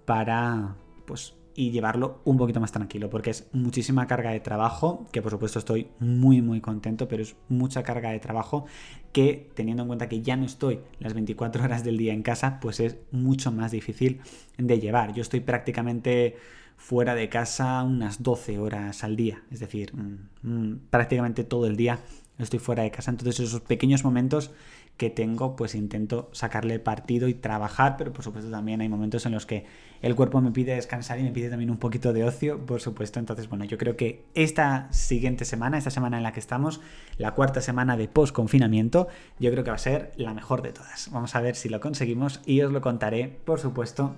para, 0.06 0.76
pues, 1.06 1.36
y 1.56 1.72
llevarlo 1.72 2.22
un 2.26 2.38
poquito 2.38 2.60
más 2.60 2.72
tranquilo, 2.72 3.10
porque 3.10 3.30
es 3.30 3.48
muchísima 3.54 4.08
carga 4.08 4.32
de 4.32 4.42
trabajo, 4.42 5.06
que 5.12 5.22
por 5.22 5.32
supuesto 5.32 5.60
estoy 5.60 5.88
muy 6.00 6.42
muy 6.42 6.60
contento, 6.60 7.08
pero 7.08 7.24
es 7.24 7.36
mucha 7.48 7.82
carga 7.84 8.12
de 8.12 8.20
trabajo 8.20 8.66
que 9.14 9.50
teniendo 9.56 9.84
en 9.84 9.88
cuenta 9.88 10.10
que 10.10 10.22
ya 10.22 10.36
no 10.36 10.46
estoy 10.46 10.82
las 11.00 11.14
24 11.14 11.64
horas 11.64 11.84
del 11.86 11.98
día 11.98 12.14
en 12.14 12.24
casa, 12.24 12.60
pues 12.60 12.82
es 12.82 12.98
mucho 13.12 13.52
más 13.52 13.72
difícil 13.72 14.20
de 14.58 14.80
llevar. 14.80 15.14
Yo 15.14 15.22
estoy 15.22 15.40
prácticamente 15.40 16.36
fuera 16.76 17.16
de 17.16 17.30
casa 17.30 17.84
unas 17.84 18.22
12 18.22 18.60
horas 18.60 19.04
al 19.06 19.16
día, 19.16 19.44
es 19.50 19.62
decir, 19.62 19.96
mm, 19.96 20.18
mm, 20.44 20.80
prácticamente 20.90 21.46
todo 21.46 21.68
el 21.68 21.78
día 21.78 22.00
estoy 22.38 22.60
fuera 22.60 22.84
de 22.84 22.92
casa, 22.92 23.12
entonces 23.12 23.40
esos 23.40 23.62
pequeños 23.62 24.04
momentos 24.04 24.52
que 24.98 25.10
tengo, 25.10 25.56
pues 25.56 25.76
intento 25.76 26.30
sacarle 26.32 26.80
partido 26.80 27.28
y 27.28 27.34
trabajar, 27.34 27.98
pero 27.98 28.14
por 28.14 28.24
supuesto 28.24 28.50
también 28.50 28.80
hay 28.80 28.88
momentos 28.88 29.26
en 29.26 29.34
los 29.34 29.46
que 29.46 29.66
el 30.02 30.16
cuerpo 30.16 30.40
me 30.40 30.52
pide 30.52 30.76
descansar 30.76 31.20
y 31.20 31.24
me 31.24 31.32
pide 31.32 31.50
también 31.50 31.70
un 31.70 31.78
poquito 31.78 32.14
de 32.14 32.24
ocio, 32.24 32.66
por 32.66 32.80
supuesto. 32.80 33.20
Entonces, 33.20 33.50
bueno, 33.50 33.66
yo 33.66 33.78
creo 33.78 33.98
que 33.98 34.26
esta 34.36 34.92
siguiente 34.94 35.44
semana, 35.44 35.78
esta 35.78 35.90
semana 35.90 36.18
en 36.18 36.24
la 36.24 36.32
que 36.32 36.40
estamos, 36.40 36.80
la 37.18 37.32
cuarta 37.32 37.60
semana 37.60 37.98
de 37.98 38.08
post-confinamiento, 38.08 39.08
yo 39.40 39.52
creo 39.52 39.64
que 39.64 39.72
va 39.72 39.76
a 39.76 39.80
ser 39.80 40.14
la 40.16 40.34
mejor 40.34 40.62
de 40.62 40.72
todas. 40.72 41.10
Vamos 41.12 41.36
a 41.36 41.42
ver 41.42 41.56
si 41.56 41.68
lo 41.68 41.82
conseguimos 41.82 42.40
y 42.46 42.62
os 42.62 42.72
lo 42.72 42.82
contaré, 42.82 43.40
por 43.46 43.60
supuesto, 43.60 44.16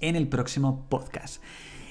en 0.00 0.16
el 0.16 0.28
próximo 0.28 0.86
podcast. 0.88 1.42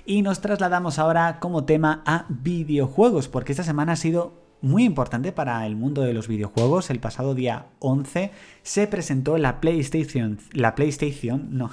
Y 0.07 0.21
nos 0.21 0.41
trasladamos 0.41 0.97
ahora 0.97 1.39
como 1.39 1.65
tema 1.65 2.01
a 2.05 2.25
videojuegos, 2.29 3.27
porque 3.27 3.51
esta 3.51 3.63
semana 3.63 3.93
ha 3.93 3.95
sido 3.95 4.44
muy 4.61 4.83
importante 4.83 5.31
para 5.31 5.65
el 5.65 5.75
mundo 5.75 6.01
de 6.01 6.13
los 6.13 6.27
videojuegos. 6.27 6.89
El 6.89 6.99
pasado 6.99 7.35
día 7.35 7.67
11 7.79 8.31
se 8.63 8.87
presentó 8.87 9.37
la 9.37 9.61
PlayStation, 9.61 10.39
la 10.51 10.75
PlayStation, 10.75 11.49
no, 11.57 11.69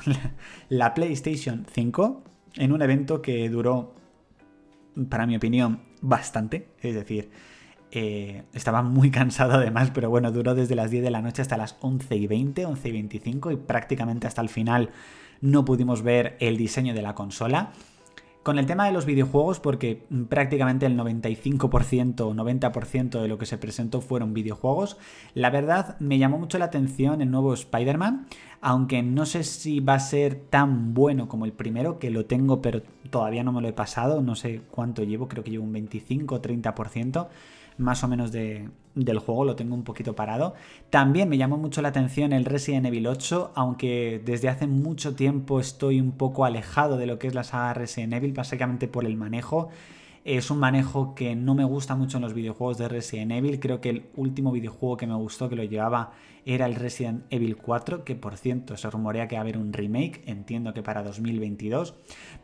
la, 0.68 0.94
PlayStation 0.94 1.66
5 1.72 2.22
en 2.56 2.72
un 2.72 2.82
evento 2.82 3.22
que 3.22 3.48
duró, 3.48 3.94
para 5.08 5.26
mi 5.26 5.36
opinión, 5.36 5.80
bastante. 6.00 6.68
Es 6.80 6.94
decir, 6.94 7.30
eh, 7.90 8.44
estaba 8.52 8.82
muy 8.82 9.10
cansado 9.10 9.54
además, 9.54 9.90
pero 9.92 10.10
bueno, 10.10 10.32
duró 10.32 10.54
desde 10.54 10.74
las 10.74 10.90
10 10.90 11.04
de 11.04 11.10
la 11.10 11.22
noche 11.22 11.42
hasta 11.42 11.56
las 11.56 11.76
11 11.80 12.16
y 12.16 12.26
20, 12.26 12.66
11 12.66 12.88
y 12.88 12.92
25 12.92 13.50
y 13.52 13.56
prácticamente 13.56 14.26
hasta 14.26 14.42
el 14.42 14.48
final 14.48 14.90
no 15.40 15.64
pudimos 15.64 16.02
ver 16.02 16.36
el 16.40 16.56
diseño 16.56 16.94
de 16.94 17.02
la 17.02 17.14
consola. 17.14 17.72
Con 18.42 18.58
el 18.58 18.66
tema 18.66 18.86
de 18.86 18.92
los 18.92 19.06
videojuegos, 19.06 19.60
porque 19.60 20.02
prácticamente 20.28 20.84
el 20.86 20.98
95% 20.98 22.22
o 22.22 22.34
90% 22.34 23.22
de 23.22 23.28
lo 23.28 23.38
que 23.38 23.46
se 23.46 23.56
presentó 23.56 24.00
fueron 24.00 24.34
videojuegos, 24.34 24.96
la 25.34 25.48
verdad 25.50 25.96
me 26.00 26.18
llamó 26.18 26.38
mucho 26.38 26.58
la 26.58 26.64
atención 26.64 27.22
el 27.22 27.30
nuevo 27.30 27.54
Spider-Man, 27.54 28.26
aunque 28.60 29.00
no 29.04 29.26
sé 29.26 29.44
si 29.44 29.78
va 29.78 29.94
a 29.94 30.00
ser 30.00 30.34
tan 30.34 30.92
bueno 30.92 31.28
como 31.28 31.44
el 31.44 31.52
primero, 31.52 32.00
que 32.00 32.10
lo 32.10 32.26
tengo 32.26 32.60
pero 32.60 32.82
todavía 33.10 33.44
no 33.44 33.52
me 33.52 33.60
lo 33.60 33.68
he 33.68 33.72
pasado, 33.72 34.22
no 34.22 34.34
sé 34.34 34.62
cuánto 34.72 35.04
llevo, 35.04 35.28
creo 35.28 35.44
que 35.44 35.52
llevo 35.52 35.64
un 35.64 35.72
25 35.72 36.34
o 36.34 36.42
30% 36.42 37.28
más 37.78 38.04
o 38.04 38.08
menos 38.08 38.32
de, 38.32 38.68
del 38.94 39.18
juego, 39.18 39.44
lo 39.44 39.56
tengo 39.56 39.74
un 39.74 39.84
poquito 39.84 40.14
parado. 40.14 40.54
También 40.90 41.28
me 41.28 41.38
llamó 41.38 41.56
mucho 41.56 41.82
la 41.82 41.88
atención 41.88 42.32
el 42.32 42.44
Resident 42.44 42.86
Evil 42.86 43.06
8, 43.06 43.52
aunque 43.54 44.22
desde 44.24 44.48
hace 44.48 44.66
mucho 44.66 45.14
tiempo 45.14 45.60
estoy 45.60 46.00
un 46.00 46.12
poco 46.12 46.44
alejado 46.44 46.96
de 46.96 47.06
lo 47.06 47.18
que 47.18 47.26
es 47.26 47.34
la 47.34 47.44
saga 47.44 47.74
Resident 47.74 48.14
Evil, 48.14 48.32
básicamente 48.32 48.88
por 48.88 49.04
el 49.04 49.16
manejo. 49.16 49.70
Es 50.24 50.52
un 50.52 50.58
manejo 50.58 51.16
que 51.16 51.34
no 51.34 51.56
me 51.56 51.64
gusta 51.64 51.96
mucho 51.96 52.18
en 52.18 52.22
los 52.22 52.32
videojuegos 52.32 52.78
de 52.78 52.88
Resident 52.88 53.32
Evil. 53.32 53.58
Creo 53.58 53.80
que 53.80 53.90
el 53.90 54.06
último 54.14 54.52
videojuego 54.52 54.96
que 54.96 55.08
me 55.08 55.16
gustó, 55.16 55.48
que 55.48 55.56
lo 55.56 55.64
llevaba, 55.64 56.12
era 56.44 56.66
el 56.66 56.76
Resident 56.76 57.24
Evil 57.30 57.56
4, 57.56 58.04
que 58.04 58.14
por 58.14 58.36
cierto 58.36 58.76
se 58.76 58.88
rumorea 58.88 59.26
que 59.26 59.34
va 59.34 59.40
a 59.40 59.42
haber 59.42 59.58
un 59.58 59.72
remake, 59.72 60.22
entiendo 60.26 60.74
que 60.74 60.82
para 60.84 61.02
2022. 61.02 61.96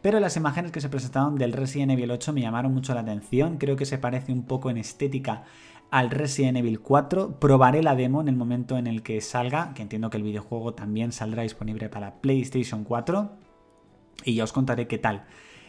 Pero 0.02 0.18
las 0.18 0.36
imágenes 0.36 0.72
que 0.72 0.80
se 0.80 0.88
presentaron 0.88 1.36
del 1.36 1.52
Resident 1.52 1.92
Evil 1.92 2.10
8 2.10 2.32
me 2.32 2.40
llamaron 2.40 2.74
mucho 2.74 2.94
la 2.94 3.00
atención. 3.00 3.58
Creo 3.58 3.76
que 3.76 3.86
se 3.86 3.98
parece 3.98 4.32
un 4.32 4.42
poco 4.42 4.70
en 4.70 4.76
estética 4.76 5.44
al 5.92 6.10
Resident 6.10 6.58
Evil 6.58 6.80
4. 6.80 7.38
Probaré 7.38 7.84
la 7.84 7.94
demo 7.94 8.20
en 8.20 8.26
el 8.26 8.36
momento 8.36 8.76
en 8.76 8.88
el 8.88 9.04
que 9.04 9.20
salga, 9.20 9.72
que 9.74 9.82
entiendo 9.82 10.10
que 10.10 10.16
el 10.16 10.24
videojuego 10.24 10.74
también 10.74 11.12
saldrá 11.12 11.44
disponible 11.44 11.88
para 11.88 12.20
PlayStation 12.20 12.82
4. 12.82 13.30
Y 14.24 14.34
ya 14.34 14.42
os 14.42 14.52
contaré 14.52 14.88
qué 14.88 14.98
tal. 14.98 15.26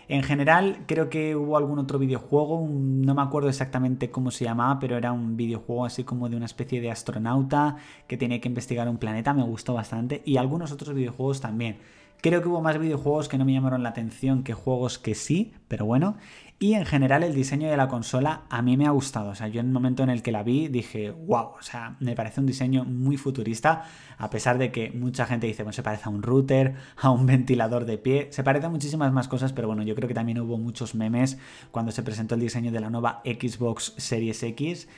En 0.09 0.23
general, 0.23 0.85
creo 0.87 1.07
que 1.11 1.35
hubo 1.35 1.55
algún 1.55 1.77
otro 1.77 1.99
videojuego, 1.99 2.67
no 2.67 3.13
me 3.13 3.21
acuerdo 3.21 3.47
exactamente 3.47 4.09
cómo 4.09 4.31
se 4.31 4.43
llamaba, 4.43 4.79
pero 4.79 4.97
era 4.97 5.11
un 5.11 5.37
videojuego 5.37 5.85
así 5.85 6.03
como 6.03 6.29
de 6.29 6.35
una 6.35 6.47
especie 6.47 6.81
de 6.81 6.89
astronauta 6.89 7.77
que 8.07 8.17
tenía 8.17 8.41
que 8.41 8.47
investigar 8.47 8.89
un 8.89 8.97
planeta, 8.97 9.35
me 9.35 9.43
gustó 9.43 9.75
bastante, 9.75 10.23
y 10.25 10.37
algunos 10.37 10.71
otros 10.71 10.95
videojuegos 10.95 11.41
también. 11.41 11.77
Creo 12.21 12.41
que 12.41 12.49
hubo 12.49 12.61
más 12.61 12.77
videojuegos 12.77 13.29
que 13.29 13.37
no 13.37 13.45
me 13.45 13.53
llamaron 13.53 13.81
la 13.81 13.89
atención 13.89 14.43
que 14.43 14.53
juegos 14.53 14.99
que 14.99 15.15
sí, 15.15 15.53
pero 15.69 15.85
bueno. 15.85 16.17
Y 16.61 16.73
en 16.73 16.85
general 16.85 17.23
el 17.23 17.33
diseño 17.33 17.69
de 17.69 17.77
la 17.77 17.87
consola 17.87 18.41
a 18.49 18.61
mí 18.61 18.75
me 18.75 18.85
ha 18.85 18.89
gustado. 18.89 19.29
O 19.29 19.35
sea, 19.35 19.47
yo 19.47 19.61
en 19.61 19.67
el 19.67 19.71
momento 19.71 20.03
en 20.03 20.09
el 20.09 20.21
que 20.21 20.33
la 20.33 20.43
vi 20.43 20.67
dije, 20.67 21.11
wow, 21.11 21.51
o 21.57 21.61
sea, 21.61 21.95
me 22.01 22.15
parece 22.15 22.41
un 22.41 22.45
diseño 22.45 22.83
muy 22.83 23.15
futurista, 23.15 23.85
a 24.17 24.29
pesar 24.29 24.57
de 24.57 24.69
que 24.69 24.91
mucha 24.91 25.25
gente 25.25 25.47
dice, 25.47 25.63
bueno, 25.63 25.71
se 25.71 25.83
parece 25.83 26.03
a 26.07 26.09
un 26.09 26.21
router, 26.21 26.75
a 26.97 27.11
un 27.11 27.25
ventilador 27.27 27.85
de 27.85 27.97
pie, 27.97 28.27
se 28.31 28.43
parece 28.43 28.65
a 28.65 28.69
muchísimas 28.69 29.13
más 29.13 29.29
cosas, 29.29 29.53
pero 29.53 29.69
bueno, 29.69 29.83
yo 29.83 29.95
creo 29.95 30.09
que 30.09 30.13
también 30.13 30.41
hubo 30.41 30.57
muchos 30.57 30.95
memes 30.95 31.37
cuando 31.71 31.93
se 31.93 32.03
presentó 32.03 32.35
el 32.35 32.41
diseño 32.41 32.73
de 32.73 32.81
la 32.81 32.89
nueva 32.89 33.21
Xbox 33.23 33.93
Series 33.95 34.43
X. 34.43 34.89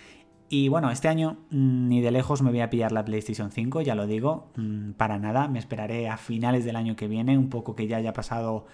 Y 0.53 0.67
bueno, 0.67 0.91
este 0.91 1.07
año 1.07 1.37
mm, 1.49 1.87
ni 1.87 2.01
de 2.01 2.11
lejos 2.11 2.41
me 2.41 2.49
voy 2.49 2.59
a 2.59 2.69
pillar 2.69 2.91
la 2.91 3.05
PlayStation 3.05 3.51
5, 3.51 3.83
ya 3.83 3.95
lo 3.95 4.05
digo, 4.05 4.49
mm, 4.57 4.91
para 4.91 5.17
nada, 5.17 5.47
me 5.47 5.59
esperaré 5.59 6.09
a 6.09 6.17
finales 6.17 6.65
del 6.65 6.75
año 6.75 6.97
que 6.97 7.07
viene, 7.07 7.37
un 7.37 7.49
poco 7.49 7.73
que 7.73 7.87
ya 7.87 7.95
haya 7.95 8.11
pasado 8.11 8.65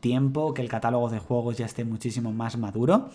tiempo, 0.00 0.54
que 0.54 0.62
el 0.62 0.70
catálogo 0.70 1.10
de 1.10 1.18
juegos 1.18 1.58
ya 1.58 1.66
esté 1.66 1.84
muchísimo 1.84 2.32
más 2.32 2.56
maduro 2.56 3.10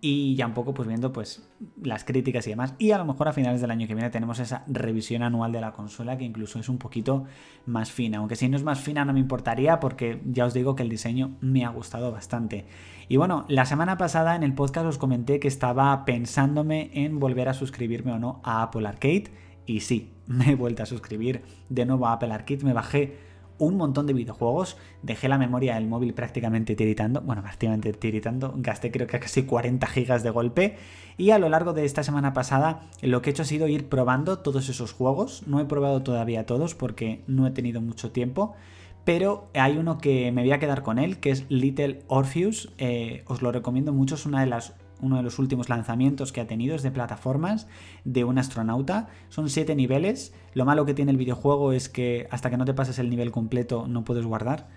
y 0.00 0.36
ya 0.36 0.46
un 0.46 0.54
poco 0.54 0.74
pues 0.74 0.86
viendo 0.86 1.12
pues 1.12 1.48
las 1.82 2.04
críticas 2.04 2.46
y 2.46 2.50
demás. 2.50 2.74
Y 2.78 2.92
a 2.92 2.98
lo 2.98 3.04
mejor 3.04 3.28
a 3.28 3.32
finales 3.32 3.60
del 3.60 3.70
año 3.70 3.86
que 3.86 3.94
viene 3.94 4.10
tenemos 4.10 4.38
esa 4.38 4.64
revisión 4.68 5.22
anual 5.22 5.50
de 5.52 5.60
la 5.60 5.72
consola 5.72 6.16
que 6.16 6.24
incluso 6.24 6.60
es 6.60 6.68
un 6.68 6.78
poquito 6.78 7.24
más 7.66 7.90
fina. 7.90 8.18
Aunque 8.18 8.36
si 8.36 8.48
no 8.48 8.56
es 8.56 8.62
más 8.62 8.80
fina 8.80 9.04
no 9.04 9.12
me 9.12 9.20
importaría 9.20 9.80
porque 9.80 10.20
ya 10.24 10.46
os 10.46 10.54
digo 10.54 10.76
que 10.76 10.84
el 10.84 10.88
diseño 10.88 11.36
me 11.40 11.64
ha 11.64 11.70
gustado 11.70 12.12
bastante. 12.12 12.66
Y 13.08 13.16
bueno 13.16 13.44
la 13.48 13.64
semana 13.64 13.98
pasada 13.98 14.36
en 14.36 14.44
el 14.44 14.54
podcast 14.54 14.86
os 14.86 14.98
comenté 14.98 15.40
que 15.40 15.48
estaba 15.48 16.04
pensándome 16.04 16.90
en 16.92 17.18
volver 17.18 17.48
a 17.48 17.54
suscribirme 17.54 18.12
o 18.12 18.18
no 18.18 18.40
a 18.44 18.62
Apple 18.62 18.86
Arcade. 18.86 19.32
Y 19.66 19.80
sí 19.80 20.12
me 20.26 20.52
he 20.52 20.54
vuelto 20.54 20.84
a 20.84 20.86
suscribir 20.86 21.42
de 21.68 21.86
nuevo 21.86 22.06
a 22.06 22.12
Apple 22.12 22.32
Arcade. 22.32 22.64
Me 22.64 22.72
bajé 22.72 23.18
un 23.58 23.76
montón 23.76 24.06
de 24.06 24.12
videojuegos, 24.12 24.76
dejé 25.02 25.28
la 25.28 25.38
memoria 25.38 25.74
del 25.74 25.86
móvil 25.86 26.14
prácticamente 26.14 26.74
tiritando, 26.74 27.20
bueno, 27.20 27.42
prácticamente 27.42 27.92
tiritando, 27.92 28.54
gasté 28.56 28.90
creo 28.90 29.06
que 29.06 29.18
casi 29.18 29.42
40 29.42 29.86
gigas 29.86 30.22
de 30.22 30.30
golpe. 30.30 30.76
Y 31.16 31.30
a 31.30 31.38
lo 31.38 31.48
largo 31.48 31.72
de 31.72 31.84
esta 31.84 32.02
semana 32.02 32.32
pasada 32.32 32.82
lo 33.02 33.22
que 33.22 33.30
he 33.30 33.32
hecho 33.32 33.42
ha 33.42 33.46
sido 33.46 33.68
ir 33.68 33.88
probando 33.88 34.38
todos 34.38 34.68
esos 34.68 34.92
juegos, 34.92 35.42
no 35.46 35.60
he 35.60 35.64
probado 35.64 36.02
todavía 36.02 36.46
todos 36.46 36.74
porque 36.74 37.22
no 37.26 37.46
he 37.46 37.50
tenido 37.50 37.80
mucho 37.80 38.12
tiempo, 38.12 38.54
pero 39.04 39.48
hay 39.54 39.78
uno 39.78 39.98
que 39.98 40.30
me 40.32 40.42
voy 40.42 40.52
a 40.52 40.58
quedar 40.58 40.82
con 40.82 40.98
él, 40.98 41.18
que 41.18 41.30
es 41.30 41.46
Little 41.48 42.02
Orpheus, 42.08 42.72
eh, 42.78 43.24
os 43.26 43.42
lo 43.42 43.50
recomiendo 43.52 43.92
mucho, 43.92 44.16
es 44.16 44.26
una 44.26 44.40
de 44.40 44.46
las 44.46 44.74
uno 45.00 45.16
de 45.16 45.22
los 45.22 45.38
últimos 45.38 45.68
lanzamientos 45.68 46.32
que 46.32 46.40
ha 46.40 46.46
tenido 46.46 46.74
es 46.74 46.82
de 46.82 46.90
plataformas 46.90 47.66
de 48.04 48.24
un 48.24 48.38
astronauta. 48.38 49.08
Son 49.28 49.48
siete 49.48 49.74
niveles. 49.74 50.34
Lo 50.54 50.64
malo 50.64 50.86
que 50.86 50.94
tiene 50.94 51.10
el 51.10 51.16
videojuego 51.16 51.72
es 51.72 51.88
que 51.88 52.26
hasta 52.30 52.50
que 52.50 52.56
no 52.56 52.64
te 52.64 52.74
pases 52.74 52.98
el 52.98 53.10
nivel 53.10 53.30
completo 53.30 53.86
no 53.88 54.04
puedes 54.04 54.26
guardar. 54.26 54.68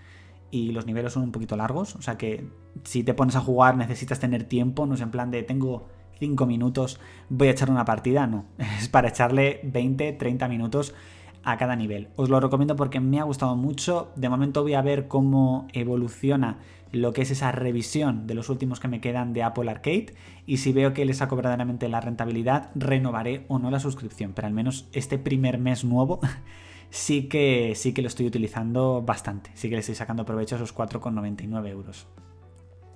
Y 0.50 0.72
los 0.72 0.86
niveles 0.86 1.12
son 1.12 1.22
un 1.24 1.32
poquito 1.32 1.56
largos. 1.56 1.96
O 1.96 2.02
sea 2.02 2.18
que 2.18 2.46
si 2.84 3.02
te 3.04 3.14
pones 3.14 3.36
a 3.36 3.40
jugar 3.40 3.76
necesitas 3.76 4.20
tener 4.20 4.44
tiempo. 4.44 4.86
No 4.86 4.94
es 4.94 5.00
en 5.00 5.10
plan 5.10 5.30
de 5.30 5.42
tengo 5.42 5.88
5 6.18 6.46
minutos, 6.46 7.00
voy 7.28 7.48
a 7.48 7.50
echar 7.50 7.70
una 7.70 7.84
partida. 7.84 8.26
No, 8.26 8.44
es 8.78 8.88
para 8.88 9.08
echarle 9.08 9.60
20, 9.64 10.12
30 10.12 10.48
minutos 10.48 10.94
a 11.44 11.56
cada 11.56 11.76
nivel. 11.76 12.08
Os 12.16 12.28
lo 12.28 12.40
recomiendo 12.40 12.76
porque 12.76 13.00
me 13.00 13.20
ha 13.20 13.24
gustado 13.24 13.56
mucho. 13.56 14.12
De 14.16 14.28
momento 14.28 14.62
voy 14.62 14.74
a 14.74 14.82
ver 14.82 15.08
cómo 15.08 15.66
evoluciona 15.72 16.58
lo 16.92 17.12
que 17.12 17.22
es 17.22 17.30
esa 17.30 17.52
revisión 17.52 18.26
de 18.26 18.34
los 18.34 18.50
últimos 18.50 18.78
que 18.78 18.88
me 18.88 19.00
quedan 19.00 19.32
de 19.32 19.42
Apple 19.42 19.70
Arcade 19.70 20.14
y 20.46 20.58
si 20.58 20.72
veo 20.72 20.92
que 20.92 21.04
le 21.04 21.14
saco 21.14 21.36
verdaderamente 21.36 21.88
la 21.88 22.00
rentabilidad, 22.00 22.70
renovaré 22.74 23.46
o 23.48 23.58
no 23.58 23.70
la 23.70 23.80
suscripción, 23.80 24.32
pero 24.34 24.46
al 24.46 24.52
menos 24.52 24.88
este 24.92 25.18
primer 25.18 25.58
mes 25.58 25.84
nuevo 25.84 26.20
sí 26.90 27.28
que, 27.28 27.72
sí 27.76 27.94
que 27.94 28.02
lo 28.02 28.08
estoy 28.08 28.26
utilizando 28.26 29.02
bastante, 29.02 29.50
sí 29.54 29.68
que 29.68 29.76
le 29.76 29.80
estoy 29.80 29.94
sacando 29.94 30.26
provecho 30.26 30.56
a 30.56 30.58
esos 30.58 30.74
4,99 30.76 31.68
euros. 31.68 32.06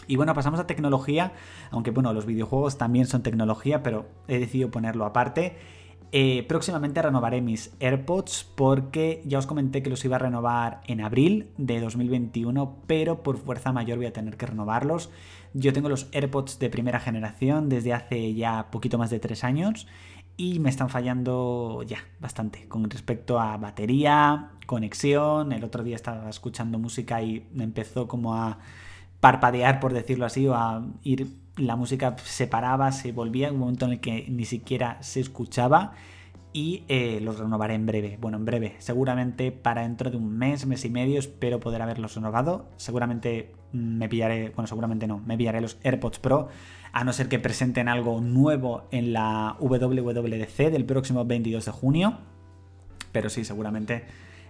Y 0.09 0.17
bueno, 0.17 0.35
pasamos 0.35 0.61
a 0.61 0.67
tecnología, 0.67 1.33
aunque 1.71 1.91
bueno, 1.91 2.13
los 2.13 2.27
videojuegos 2.27 2.79
también 2.79 3.07
son 3.07 3.23
tecnología, 3.23 3.83
pero 3.83 4.07
he 4.29 4.39
decidido 4.39 4.71
ponerlo 4.71 5.05
aparte 5.05 5.57
eh, 6.19 6.45
próximamente 6.45 7.03
renovaré 7.03 7.43
mis 7.43 7.75
AirPods 7.79 8.51
porque 8.55 9.21
ya 9.27 9.39
os 9.39 9.47
comenté 9.47 9.83
que 9.83 9.91
los 9.91 10.03
iba 10.03 10.17
a 10.17 10.19
renovar 10.19 10.81
en 10.87 11.03
abril 11.03 11.51
de 11.59 11.79
2021, 11.79 12.75
pero 12.87 13.23
por 13.23 13.37
fuerza 13.37 13.71
mayor 13.71 13.99
voy 13.99 14.07
a 14.07 14.15
tener 14.15 14.39
que 14.39 14.47
renovarlos. 14.47 15.11
Yo 15.53 15.75
tengo 15.75 15.91
los 15.91 16.09
AirPods 16.13 16.59
de 16.59 16.71
primera 16.71 17.01
generación 17.01 17.69
desde 17.69 17.93
hace 17.93 18.33
ya 18.33 18.71
poquito 18.71 18.97
más 18.97 19.11
de 19.11 19.21
tres 19.21 19.45
años 19.45 19.89
y 20.39 20.59
me 20.59 20.71
están 20.71 20.89
fallando 20.89 21.83
ya 21.83 21.99
bastante 22.19 22.67
con 22.67 22.89
respecto 22.89 23.39
a 23.39 23.59
batería, 23.59 24.53
conexión. 24.65 25.53
El 25.53 25.65
otro 25.65 25.85
día 25.85 25.97
estaba 25.97 26.31
escuchando 26.31 26.79
música 26.79 27.21
y 27.21 27.47
empezó 27.59 28.09
como 28.09 28.35
a 28.35 28.57
parpadear, 29.21 29.81
por 29.81 29.93
decirlo 29.93 30.25
así, 30.25 30.49
o 30.49 30.55
a 30.55 30.83
ir 31.03 31.27
la 31.57 31.77
música 31.77 32.17
se 32.23 32.47
paraba, 32.47 32.93
se 32.93 33.13
volvía, 33.13 33.51
un 33.51 33.59
momento 33.59 33.87
en 33.87 33.93
el 33.93 34.01
que 34.01 34.27
ni 34.29 34.45
siquiera 34.45 34.99
se 35.01 35.21
escuchaba 35.21 35.93
y 36.53 36.85
eh, 36.89 37.21
los 37.21 37.39
renovaré 37.39 37.75
en 37.75 37.87
breve. 37.87 38.19
Bueno, 38.21 38.39
en 38.39 38.45
breve, 38.45 38.77
seguramente 38.79 39.53
para 39.53 39.83
dentro 39.83 40.11
de 40.11 40.17
un 40.17 40.37
mes, 40.39 40.67
mes 40.67 40.85
y 40.85 40.91
medio, 40.91 41.19
espero 41.19 41.61
poder 41.61 41.83
haberlos 41.83 42.15
renovado. 42.15 42.69
Seguramente 42.77 43.55
me 43.73 44.09
pillaré, 44.09 44.51
bueno, 44.51 44.67
seguramente 44.67 45.07
no, 45.07 45.19
me 45.19 45.37
pillaré 45.37 45.61
los 45.61 45.79
AirPods 45.83 46.19
Pro, 46.19 46.49
a 46.93 47.05
no 47.05 47.13
ser 47.13 47.29
que 47.29 47.39
presenten 47.39 47.89
algo 47.89 48.21
nuevo 48.21 48.89
en 48.91 49.13
la 49.13 49.57
WWDC 49.61 50.71
del 50.71 50.85
próximo 50.85 51.25
22 51.25 51.65
de 51.65 51.73
junio. 51.73 52.19
Pero 53.13 53.29
sí, 53.29 53.45
seguramente 53.45 54.05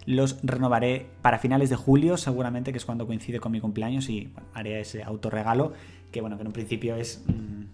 los 0.06 0.38
renovaré 0.42 1.06
para 1.20 1.38
finales 1.38 1.68
de 1.68 1.76
julio, 1.76 2.16
seguramente, 2.16 2.72
que 2.72 2.78
es 2.78 2.84
cuando 2.84 3.06
coincide 3.06 3.40
con 3.40 3.52
mi 3.52 3.60
cumpleaños 3.60 4.08
y 4.08 4.30
haré 4.54 4.80
ese 4.80 5.02
autorregalo, 5.02 5.72
que 6.12 6.20
bueno, 6.20 6.36
que 6.36 6.42
en 6.42 6.46
un 6.46 6.52
principio 6.52 6.96
es 6.96 7.24
mm, 7.26 7.64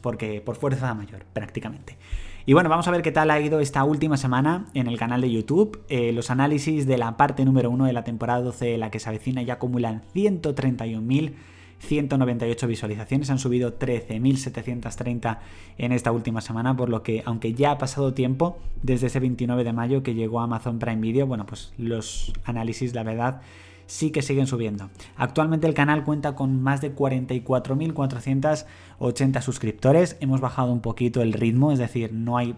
porque 0.00 0.40
por 0.40 0.56
fuerza 0.56 0.92
mayor, 0.94 1.24
prácticamente. 1.32 1.96
Y 2.44 2.54
bueno, 2.54 2.68
vamos 2.68 2.88
a 2.88 2.90
ver 2.90 3.02
qué 3.02 3.12
tal 3.12 3.30
ha 3.30 3.40
ido 3.40 3.60
esta 3.60 3.84
última 3.84 4.16
semana 4.16 4.66
en 4.74 4.88
el 4.88 4.98
canal 4.98 5.20
de 5.20 5.30
YouTube. 5.30 5.84
Eh, 5.88 6.12
los 6.12 6.30
análisis 6.30 6.86
de 6.86 6.98
la 6.98 7.16
parte 7.16 7.44
número 7.44 7.70
1 7.70 7.84
de 7.84 7.92
la 7.92 8.02
temporada 8.02 8.40
12, 8.40 8.78
la 8.78 8.90
que 8.90 8.98
se 8.98 9.08
avecina, 9.08 9.42
ya 9.42 9.54
acumulan 9.54 10.02
131.000 10.14 11.34
198 11.82 12.68
visualizaciones, 12.68 13.28
han 13.30 13.38
subido 13.38 13.78
13.730 13.78 15.38
en 15.78 15.92
esta 15.92 16.12
última 16.12 16.40
semana, 16.40 16.76
por 16.76 16.88
lo 16.88 17.02
que 17.02 17.22
aunque 17.26 17.54
ya 17.54 17.72
ha 17.72 17.78
pasado 17.78 18.14
tiempo 18.14 18.58
desde 18.82 19.08
ese 19.08 19.20
29 19.20 19.64
de 19.64 19.72
mayo 19.72 20.02
que 20.02 20.14
llegó 20.14 20.40
a 20.40 20.44
Amazon 20.44 20.78
Prime 20.78 21.00
Video, 21.00 21.26
bueno, 21.26 21.44
pues 21.44 21.72
los 21.78 22.32
análisis, 22.44 22.94
la 22.94 23.02
verdad, 23.02 23.42
sí 23.86 24.12
que 24.12 24.22
siguen 24.22 24.46
subiendo. 24.46 24.90
Actualmente 25.16 25.66
el 25.66 25.74
canal 25.74 26.04
cuenta 26.04 26.36
con 26.36 26.62
más 26.62 26.80
de 26.80 26.94
44.480 26.94 29.42
suscriptores, 29.42 30.16
hemos 30.20 30.40
bajado 30.40 30.72
un 30.72 30.80
poquito 30.80 31.20
el 31.20 31.32
ritmo, 31.32 31.72
es 31.72 31.80
decir, 31.80 32.12
no 32.12 32.38
hay 32.38 32.54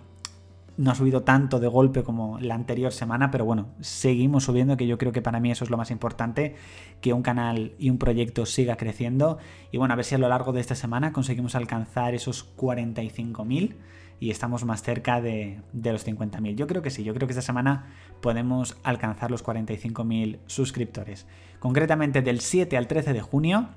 no 0.77 0.91
ha 0.91 0.95
subido 0.95 1.23
tanto 1.23 1.61
de 1.61 1.69
golpe 1.69 2.03
como 2.03 2.39
la 2.41 2.55
anterior 2.55 2.93
semana, 2.93 3.31
pero 3.31 3.45
bueno, 3.45 3.69
seguimos 3.81 4.45
subiendo, 4.45 4.77
que 4.77 4.87
yo 4.87 4.99
creo 4.99 5.13
que 5.13 5.23
para 5.23 5.41
mí 5.41 5.51
eso 5.51 5.65
es 5.65 5.71
lo 5.71 5.77
más 5.77 5.91
importante, 5.91 6.57
que 7.01 7.13
un 7.13 7.23
canal 7.23 7.73
y 7.79 7.91
un 7.91 7.99
proyecto 7.99 8.47
siga 8.47 8.77
creciendo. 8.77 9.39
Y 9.71 9.79
bueno, 9.79 9.95
a 9.95 9.97
ver 9.97 10.05
si 10.05 10.15
a 10.15 10.19
lo 10.19 10.29
largo 10.29 10.53
de 10.53 10.61
esta 10.61 10.75
semana 10.75 11.13
conseguimos 11.13 11.55
alcanzar 11.55 12.15
esos 12.15 12.57
45.000 12.57 13.77
y 14.21 14.31
estamos 14.31 14.65
más 14.65 14.83
cerca 14.83 15.21
de, 15.21 15.61
de 15.73 15.93
los 15.93 16.07
50.000. 16.07 16.55
Yo 16.55 16.67
creo 16.67 16.83
que 16.83 16.91
sí, 16.91 17.05
yo 17.05 17.15
creo 17.15 17.27
que 17.29 17.33
esta 17.33 17.43
semana 17.43 17.93
podemos 18.21 18.77
alcanzar 18.83 19.31
los 19.31 19.45
45.000 19.45 20.39
suscriptores. 20.47 21.27
Concretamente 21.59 22.23
del 22.23 22.41
7 22.41 22.77
al 22.77 22.87
13 22.87 23.13
de 23.13 23.21
junio 23.21 23.69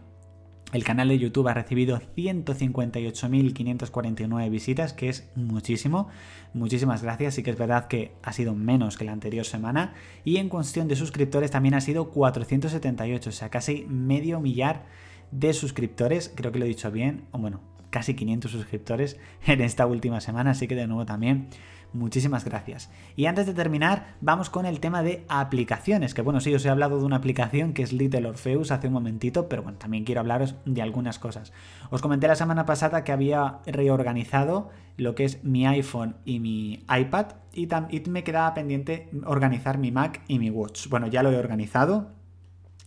el 0.73 0.83
canal 0.83 1.07
de 1.07 1.17
YouTube 1.17 1.47
ha 1.47 1.53
recibido 1.53 2.01
158.549 2.17 4.49
visitas, 4.49 4.91
que 4.91 5.07
es 5.07 5.29
muchísimo. 5.35 6.09
Muchísimas 6.53 7.03
gracias. 7.03 7.35
Sí 7.35 7.43
que 7.43 7.51
es 7.51 7.57
verdad 7.57 7.87
que 7.87 8.11
ha 8.21 8.33
sido 8.33 8.53
menos 8.53 8.97
que 8.97 9.05
la 9.05 9.13
anterior 9.13 9.45
semana. 9.45 9.93
Y 10.25 10.35
en 10.37 10.49
cuestión 10.49 10.89
de 10.89 10.97
suscriptores 10.97 11.51
también 11.51 11.73
ha 11.73 11.81
sido 11.81 12.09
478, 12.09 13.29
o 13.29 13.33
sea, 13.33 13.49
casi 13.49 13.85
medio 13.87 14.41
millar 14.41 14.83
de 15.31 15.53
suscriptores. 15.53 16.33
Creo 16.35 16.51
que 16.51 16.59
lo 16.59 16.65
he 16.65 16.69
dicho 16.69 16.91
bien. 16.91 17.23
O 17.31 17.37
bueno, 17.37 17.61
casi 17.89 18.13
500 18.13 18.51
suscriptores 18.51 19.17
en 19.45 19.61
esta 19.61 19.85
última 19.85 20.19
semana. 20.19 20.51
Así 20.51 20.67
que 20.67 20.75
de 20.75 20.87
nuevo 20.87 21.05
también 21.05 21.47
Muchísimas 21.93 22.43
gracias. 22.43 22.91
Y 23.15 23.25
antes 23.25 23.45
de 23.45 23.53
terminar, 23.53 24.15
vamos 24.19 24.49
con 24.49 24.65
el 24.65 24.79
tema 24.79 25.03
de 25.03 25.25
aplicaciones, 25.29 26.13
que 26.13 26.21
bueno, 26.21 26.41
sí, 26.41 26.53
os 26.53 26.65
he 26.65 26.69
hablado 26.69 26.99
de 26.99 27.05
una 27.05 27.15
aplicación 27.15 27.73
que 27.73 27.81
es 27.81 27.93
Little 27.93 28.27
Orpheus 28.27 28.71
hace 28.71 28.87
un 28.87 28.93
momentito, 28.93 29.47
pero 29.47 29.63
bueno, 29.63 29.77
también 29.77 30.03
quiero 30.03 30.21
hablaros 30.21 30.55
de 30.65 30.81
algunas 30.81 31.17
cosas. 31.17 31.53
Os 31.89 32.01
comenté 32.01 32.27
la 32.27 32.35
semana 32.35 32.65
pasada 32.65 33.03
que 33.03 33.11
había 33.11 33.59
reorganizado 33.65 34.69
lo 34.97 35.15
que 35.15 35.25
es 35.25 35.43
mi 35.43 35.65
iPhone 35.65 36.17
y 36.25 36.39
mi 36.39 36.85
iPad 36.89 37.27
y, 37.53 37.67
y 37.89 38.09
me 38.09 38.23
quedaba 38.23 38.53
pendiente 38.53 39.09
organizar 39.25 39.77
mi 39.77 39.91
Mac 39.91 40.21
y 40.27 40.39
mi 40.39 40.49
Watch. 40.49 40.89
Bueno, 40.89 41.07
ya 41.07 41.23
lo 41.23 41.31
he 41.31 41.37
organizado, 41.37 42.11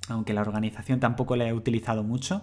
aunque 0.08 0.34
la 0.34 0.42
organización 0.42 1.00
tampoco 1.00 1.36
la 1.36 1.48
he 1.48 1.52
utilizado 1.52 2.02
mucho. 2.02 2.42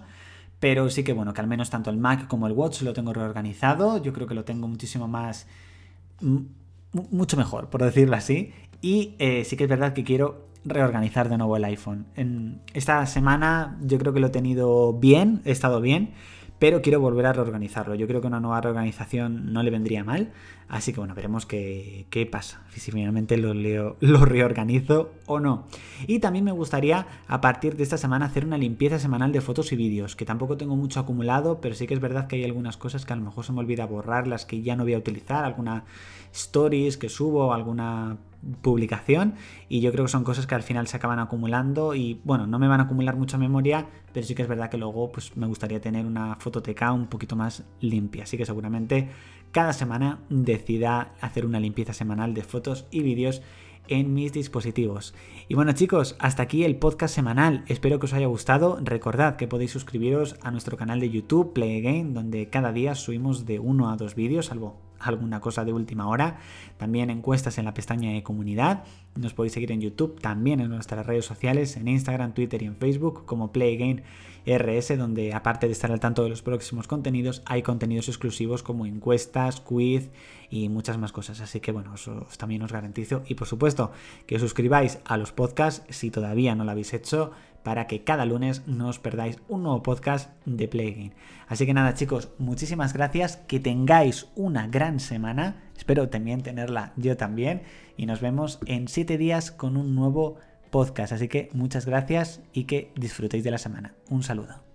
Pero 0.60 0.90
sí 0.90 1.04
que 1.04 1.14
bueno, 1.14 1.34
que 1.34 1.42
al 1.42 1.48
menos 1.48 1.70
tanto 1.70 1.92
el 1.92 1.98
Mac 1.98 2.28
como 2.28 2.48
el 2.48 2.54
Watch 2.54 2.82
lo 2.82 2.94
tengo 2.94 3.14
reorganizado. 3.14 4.02
Yo 4.02 4.12
creo 4.12 4.26
que 4.26 4.34
lo 4.34 4.44
tengo 4.44 4.68
muchísimo 4.68 5.08
más 5.08 5.48
mucho 6.22 7.38
mejor, 7.38 7.70
por 7.70 7.84
decirlo 7.84 8.16
así. 8.16 8.54
Y 8.82 9.16
eh, 9.20 9.44
sí 9.46 9.58
que 9.58 9.64
es 9.64 9.70
verdad 9.70 9.94
que 9.94 10.04
quiero 10.04 10.48
reorganizar 10.66 11.30
de 11.30 11.38
nuevo 11.38 11.56
el 11.58 11.64
iPhone. 11.66 12.08
Esta 12.74 13.06
semana 13.06 13.78
yo 13.82 13.98
creo 13.98 14.14
que 14.14 14.20
lo 14.20 14.28
he 14.28 14.32
tenido 14.32 14.94
bien, 14.94 15.42
he 15.46 15.52
estado 15.52 15.82
bien, 15.82 16.14
pero 16.60 16.82
quiero 16.82 17.00
volver 17.00 17.26
a 17.26 17.34
reorganizarlo. 17.34 17.96
Yo 17.96 18.08
creo 18.08 18.22
que 18.22 18.28
una 18.28 18.40
nueva 18.40 18.62
reorganización 18.62 19.54
no 19.54 19.64
le 19.64 19.72
vendría 19.72 20.04
mal, 20.04 20.32
así 20.68 20.92
que 20.94 21.00
bueno, 21.00 21.14
veremos 21.14 21.46
qué, 21.46 22.08
qué 22.10 22.26
pasa, 22.26 22.64
si 22.72 22.92
finalmente 22.92 23.38
lo, 23.38 23.54
leo, 23.54 23.98
lo 24.02 24.26
reorganizo 24.26 25.12
o 25.26 25.40
no. 25.40 25.68
Y 26.08 26.20
también 26.20 26.46
me 26.46 26.52
gustaría 26.52 27.08
a 27.28 27.42
partir 27.42 27.76
de 27.76 27.84
esta 27.84 27.98
semana 27.98 28.26
hacer 28.26 28.46
una 28.46 28.58
limpieza 28.58 29.00
semanal 29.00 29.32
de 29.32 29.42
fotos 29.42 29.72
y 29.72 29.76
vídeos, 29.76 30.16
que 30.16 30.26
tampoco 30.26 30.58
tengo 30.58 30.76
mucho 30.76 31.00
acumulado, 31.00 31.62
pero 31.62 31.76
sí 31.76 31.88
que 31.88 31.94
es 31.94 32.00
verdad 32.00 32.28
que 32.28 32.38
hay 32.38 32.44
algunas 32.44 32.78
cosas 32.78 33.06
que 33.06 33.14
a 33.14 33.16
lo 33.16 33.24
mejor 33.24 33.46
se 33.46 33.54
me 33.54 33.60
olvida 33.60 33.86
borrar, 33.86 34.28
las 34.28 34.46
que 34.46 34.62
ya 34.62 34.76
no 34.76 34.84
voy 34.84 34.94
a 34.94 34.98
utilizar, 34.98 35.46
alguna 35.46 35.86
stories 36.34 36.98
que 36.98 37.10
subo, 37.10 37.54
alguna 37.54 38.18
publicación 38.62 39.36
y 39.68 39.82
yo 39.82 39.92
creo 39.92 40.06
que 40.06 40.12
son 40.12 40.24
cosas 40.24 40.48
que 40.48 40.56
al 40.56 40.64
final 40.64 40.88
se 40.88 40.98
acaban 40.98 41.20
acumulando 41.20 41.96
y 41.96 42.22
bueno, 42.24 42.48
no 42.48 42.60
me 42.60 42.68
van 42.68 42.80
a 42.80 42.84
acumular 42.84 43.16
mucha 43.16 43.38
memoria, 43.38 43.88
pero 44.14 44.26
sí 44.26 44.36
que 44.36 44.42
es 44.42 44.48
verdad 44.48 44.70
que 44.70 44.78
luego 44.78 45.12
pues 45.12 45.36
me 45.36 45.48
gustaría 45.48 45.82
tener 45.82 46.06
una 46.06 46.36
fototeca 46.36 46.92
un 46.92 47.08
poquito 47.08 47.36
más 47.36 47.64
limpia, 47.82 48.24
así 48.24 48.38
que 48.38 48.46
seguramente 48.46 49.10
cada 49.52 49.74
semana 49.74 50.20
decida 50.30 51.14
hacer 51.22 51.46
una 51.46 51.60
limpieza 51.60 51.94
semanal 51.94 52.34
de 52.34 52.44
fotos 52.44 52.86
y 52.92 53.02
vídeos 53.02 53.42
en 53.88 54.14
mis 54.14 54.34
dispositivos. 54.34 55.14
Y 55.48 55.56
bueno 55.56 55.72
chicos, 55.72 56.16
hasta 56.20 56.44
aquí 56.44 56.64
el 56.64 56.76
podcast 56.76 57.16
semanal. 57.16 57.64
Espero 57.68 58.00
que 58.00 58.06
os 58.06 58.14
haya 58.14 58.28
gustado. 58.28 58.80
Recordad 58.82 59.38
que 59.38 59.48
podéis 59.48 59.72
suscribiros 59.72 60.36
a 60.42 60.52
nuestro 60.52 60.78
canal 60.78 61.00
de 61.00 61.10
YouTube 61.10 61.54
Play 61.54 61.80
Again, 61.80 62.14
donde 62.14 62.50
cada 62.50 62.72
día 62.72 62.96
subimos 62.96 63.46
de 63.46 63.60
uno 63.60 63.90
a 63.90 63.96
dos 63.96 64.16
vídeos, 64.16 64.48
salvo 64.48 64.87
alguna 65.00 65.40
cosa 65.40 65.66
de 65.66 65.74
última 65.74 66.08
hora. 66.08 66.38
También 66.78 67.10
encuestas 67.10 67.58
en 67.58 67.66
la 67.66 67.74
pestaña 67.74 68.12
de 68.12 68.24
comunidad. 68.24 68.84
Nos 69.16 69.34
podéis 69.34 69.54
seguir 69.54 69.72
en 69.72 69.82
YouTube, 69.82 70.20
también 70.20 70.60
en 70.60 70.70
nuestras 70.70 71.06
redes 71.06 71.26
sociales, 71.26 71.78
en 71.78 71.88
Instagram, 71.88 72.34
Twitter 72.34 72.62
y 72.62 72.66
en 72.66 72.76
Facebook 72.76 73.26
como 73.26 73.52
Play 73.52 74.04
RS, 74.46 74.98
donde 74.98 75.34
aparte 75.34 75.68
de 75.68 75.74
estar 75.74 75.92
al 75.92 76.00
tanto 76.00 76.24
de 76.24 76.30
los 76.30 76.42
próximos 76.42 76.88
contenidos, 76.88 77.42
hay 77.46 77.62
contenidos 77.64 78.08
exclusivos 78.08 78.64
como 78.64 78.86
encuestas, 78.86 79.60
quiz 79.60 80.10
y 80.50 80.70
muchas 80.70 80.98
más 80.98 81.12
cosas. 81.12 81.42
Así 81.42 81.60
que 81.60 81.72
bueno, 81.72 81.94
eso 81.96 82.28
también 82.38 82.62
os 82.62 82.72
garantizo. 82.72 83.24
Y 83.28 83.36
por 83.36 83.48
supuesto, 83.48 83.92
que 84.26 84.36
os 84.36 84.42
suscribáis 84.42 85.00
a 85.06 85.18
los 85.18 85.32
podcasts 85.32 85.84
si 85.90 86.12
todavía 86.12 86.56
no 86.56 86.64
lo 86.64 86.72
habéis 86.72 86.94
hecho 86.94 87.32
para 87.64 87.88
que 87.88 88.04
cada 88.04 88.26
lunes 88.26 88.64
no 88.68 88.88
os 88.88 89.00
perdáis 89.00 89.38
un 89.48 89.64
nuevo 89.64 89.84
podcast 89.84 90.32
de 90.46 90.68
Play 90.68 91.12
Así 91.48 91.66
que 91.66 91.74
nada 91.74 91.94
chicos, 91.94 92.30
muchísimas 92.38 92.94
gracias, 92.94 93.38
que 93.48 93.60
tengáis 93.60 94.28
una 94.36 94.68
gran 94.68 95.00
semana, 95.00 95.64
espero 95.76 96.10
también 96.10 96.42
tenerla 96.42 96.94
yo 96.96 97.18
también 97.18 97.64
y 97.98 98.06
nos 98.06 98.22
vemos 98.22 98.60
en 98.66 98.88
7 98.88 99.18
días 99.18 99.52
con 99.52 99.78
un 99.78 99.96
nuevo 99.96 100.38
podcast. 100.70 101.14
Así 101.14 101.28
que 101.28 101.50
muchas 101.54 101.86
gracias 101.86 102.42
y 102.54 102.66
que 102.66 102.92
disfrutéis 102.96 103.44
de 103.44 103.52
la 103.52 103.58
semana. 103.58 103.94
Un 104.10 104.24
saludo. 104.24 104.67